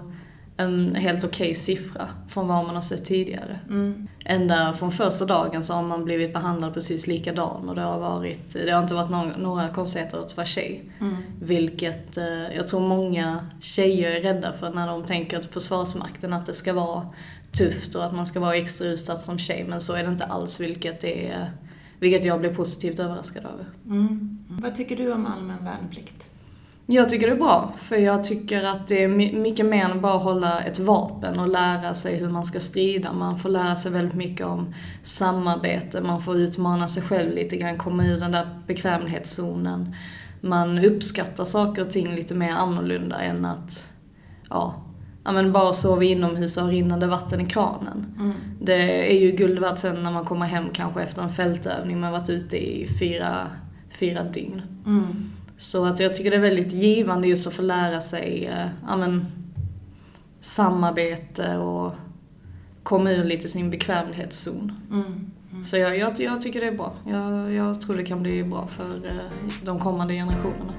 en 0.56 0.94
helt 0.94 1.24
okej 1.24 1.54
siffra 1.54 2.08
från 2.28 2.48
vad 2.48 2.64
man 2.66 2.74
har 2.74 2.82
sett 2.82 3.04
tidigare. 3.06 3.58
Ända 4.26 4.72
från 4.72 4.90
första 4.90 5.24
dagen 5.24 5.62
så 5.62 5.72
har 5.72 5.82
man 5.82 6.04
blivit 6.04 6.32
behandlad 6.32 6.74
precis 6.74 7.06
likadan 7.06 7.68
och 7.68 7.74
det 7.74 7.80
har 7.80 7.98
varit, 7.98 8.52
det 8.52 8.70
har 8.70 8.82
inte 8.82 8.94
varit 8.94 9.10
några, 9.10 9.36
några 9.36 9.68
konstigheter 9.68 10.18
att 10.18 10.36
vara 10.36 10.46
tjej. 10.46 10.90
Vilket 11.40 12.16
eh, 12.16 12.56
jag 12.56 12.68
tror 12.68 12.80
många 12.80 13.46
tjejer 13.60 14.10
är 14.10 14.20
rädda 14.20 14.52
för 14.52 14.70
när 14.70 14.86
de 14.86 15.04
tänker 15.04 15.38
att 15.38 15.44
Försvarsmakten 15.44 16.32
att 16.32 16.46
det 16.46 16.54
ska 16.54 16.72
vara 16.72 17.06
tufft 17.52 17.94
och 17.94 18.04
att 18.04 18.14
man 18.14 18.26
ska 18.26 18.40
vara 18.40 18.56
extra 18.56 18.86
utsatt 18.86 19.20
som 19.20 19.38
tjej. 19.38 19.64
Men 19.68 19.80
så 19.80 19.92
är 19.92 20.02
det 20.02 20.08
inte 20.08 20.24
alls 20.24 20.60
vilket, 20.60 21.00
det 21.00 21.28
är, 21.28 21.50
vilket 21.98 22.24
jag 22.24 22.40
blev 22.40 22.56
positivt 22.56 23.00
överraskad 23.00 23.44
över. 23.44 23.66
Vad 24.48 24.76
tycker 24.76 24.96
du 24.96 25.12
om 25.12 25.26
allmän 25.26 25.64
värnplikt? 25.64 26.30
Jag 26.86 27.08
tycker 27.08 27.26
det 27.26 27.32
är 27.32 27.36
bra, 27.36 27.72
för 27.76 27.96
jag 27.96 28.24
tycker 28.24 28.64
att 28.64 28.88
det 28.88 29.04
är 29.04 29.08
my- 29.08 29.32
mycket 29.32 29.66
mer 29.66 29.84
än 29.84 30.00
bara 30.00 30.18
hålla 30.18 30.60
ett 30.60 30.78
vapen 30.78 31.38
och 31.38 31.48
lära 31.48 31.94
sig 31.94 32.16
hur 32.16 32.28
man 32.28 32.44
ska 32.44 32.60
strida. 32.60 33.12
Man 33.12 33.38
får 33.38 33.48
lära 33.48 33.76
sig 33.76 33.92
väldigt 33.92 34.14
mycket 34.14 34.46
om 34.46 34.74
samarbete, 35.02 36.00
man 36.00 36.22
får 36.22 36.36
utmana 36.36 36.88
sig 36.88 37.02
själv 37.02 37.34
lite 37.34 37.56
grann, 37.56 37.78
komma 37.78 38.04
ur 38.06 38.20
den 38.20 38.32
där 38.32 38.48
bekvämlighetszonen. 38.66 39.94
Man 40.40 40.78
uppskattar 40.84 41.44
saker 41.44 41.82
och 41.82 41.90
ting 41.92 42.14
lite 42.14 42.34
mer 42.34 42.52
annorlunda 42.52 43.20
än 43.20 43.44
att, 43.44 43.92
ja, 44.50 44.74
ja 45.24 45.32
men 45.32 45.52
bara 45.52 45.72
sova 45.72 46.04
inomhus 46.04 46.56
och 46.56 46.62
ha 46.62 46.70
rinnande 46.70 47.06
vatten 47.06 47.40
i 47.40 47.46
kranen. 47.46 48.06
Det 48.60 49.12
är 49.12 49.20
ju 49.20 49.30
guld 49.32 49.58
värt 49.58 49.78
sen 49.78 50.02
när 50.02 50.12
man 50.12 50.24
kommer 50.24 50.46
hem 50.46 50.64
kanske 50.72 51.02
efter 51.02 51.22
en 51.22 51.30
fältövning, 51.30 52.00
man 52.00 52.12
har 52.12 52.20
varit 52.20 52.30
ute 52.30 52.56
i 52.56 52.88
fyra, 52.98 53.46
fyra 54.00 54.22
dygn. 54.22 54.62
Så 55.56 55.84
att 55.84 56.00
jag 56.00 56.14
tycker 56.14 56.30
det 56.30 56.36
är 56.36 56.40
väldigt 56.40 56.72
givande 56.72 57.28
just 57.28 57.46
att 57.46 57.54
få 57.54 57.62
lära 57.62 58.00
sig 58.00 58.46
eh, 58.46 58.68
ja, 58.86 58.96
men, 58.96 59.26
samarbete 60.40 61.56
och 61.56 61.92
komma 62.82 63.10
ur 63.10 63.24
lite 63.24 63.48
sin 63.48 63.70
bekvämlighetszon. 63.70 64.72
Så 65.66 65.76
jag, 65.76 65.98
jag, 65.98 66.20
jag 66.20 66.40
tycker 66.42 66.60
det 66.60 66.66
är 66.66 66.76
bra. 66.76 66.92
Jag, 67.06 67.52
jag 67.52 67.80
tror 67.80 67.96
det 67.96 68.04
kan 68.04 68.22
bli 68.22 68.44
bra 68.44 68.66
för 68.66 69.06
eh, 69.06 69.52
de 69.64 69.80
kommande 69.80 70.14
generationerna. 70.14 70.72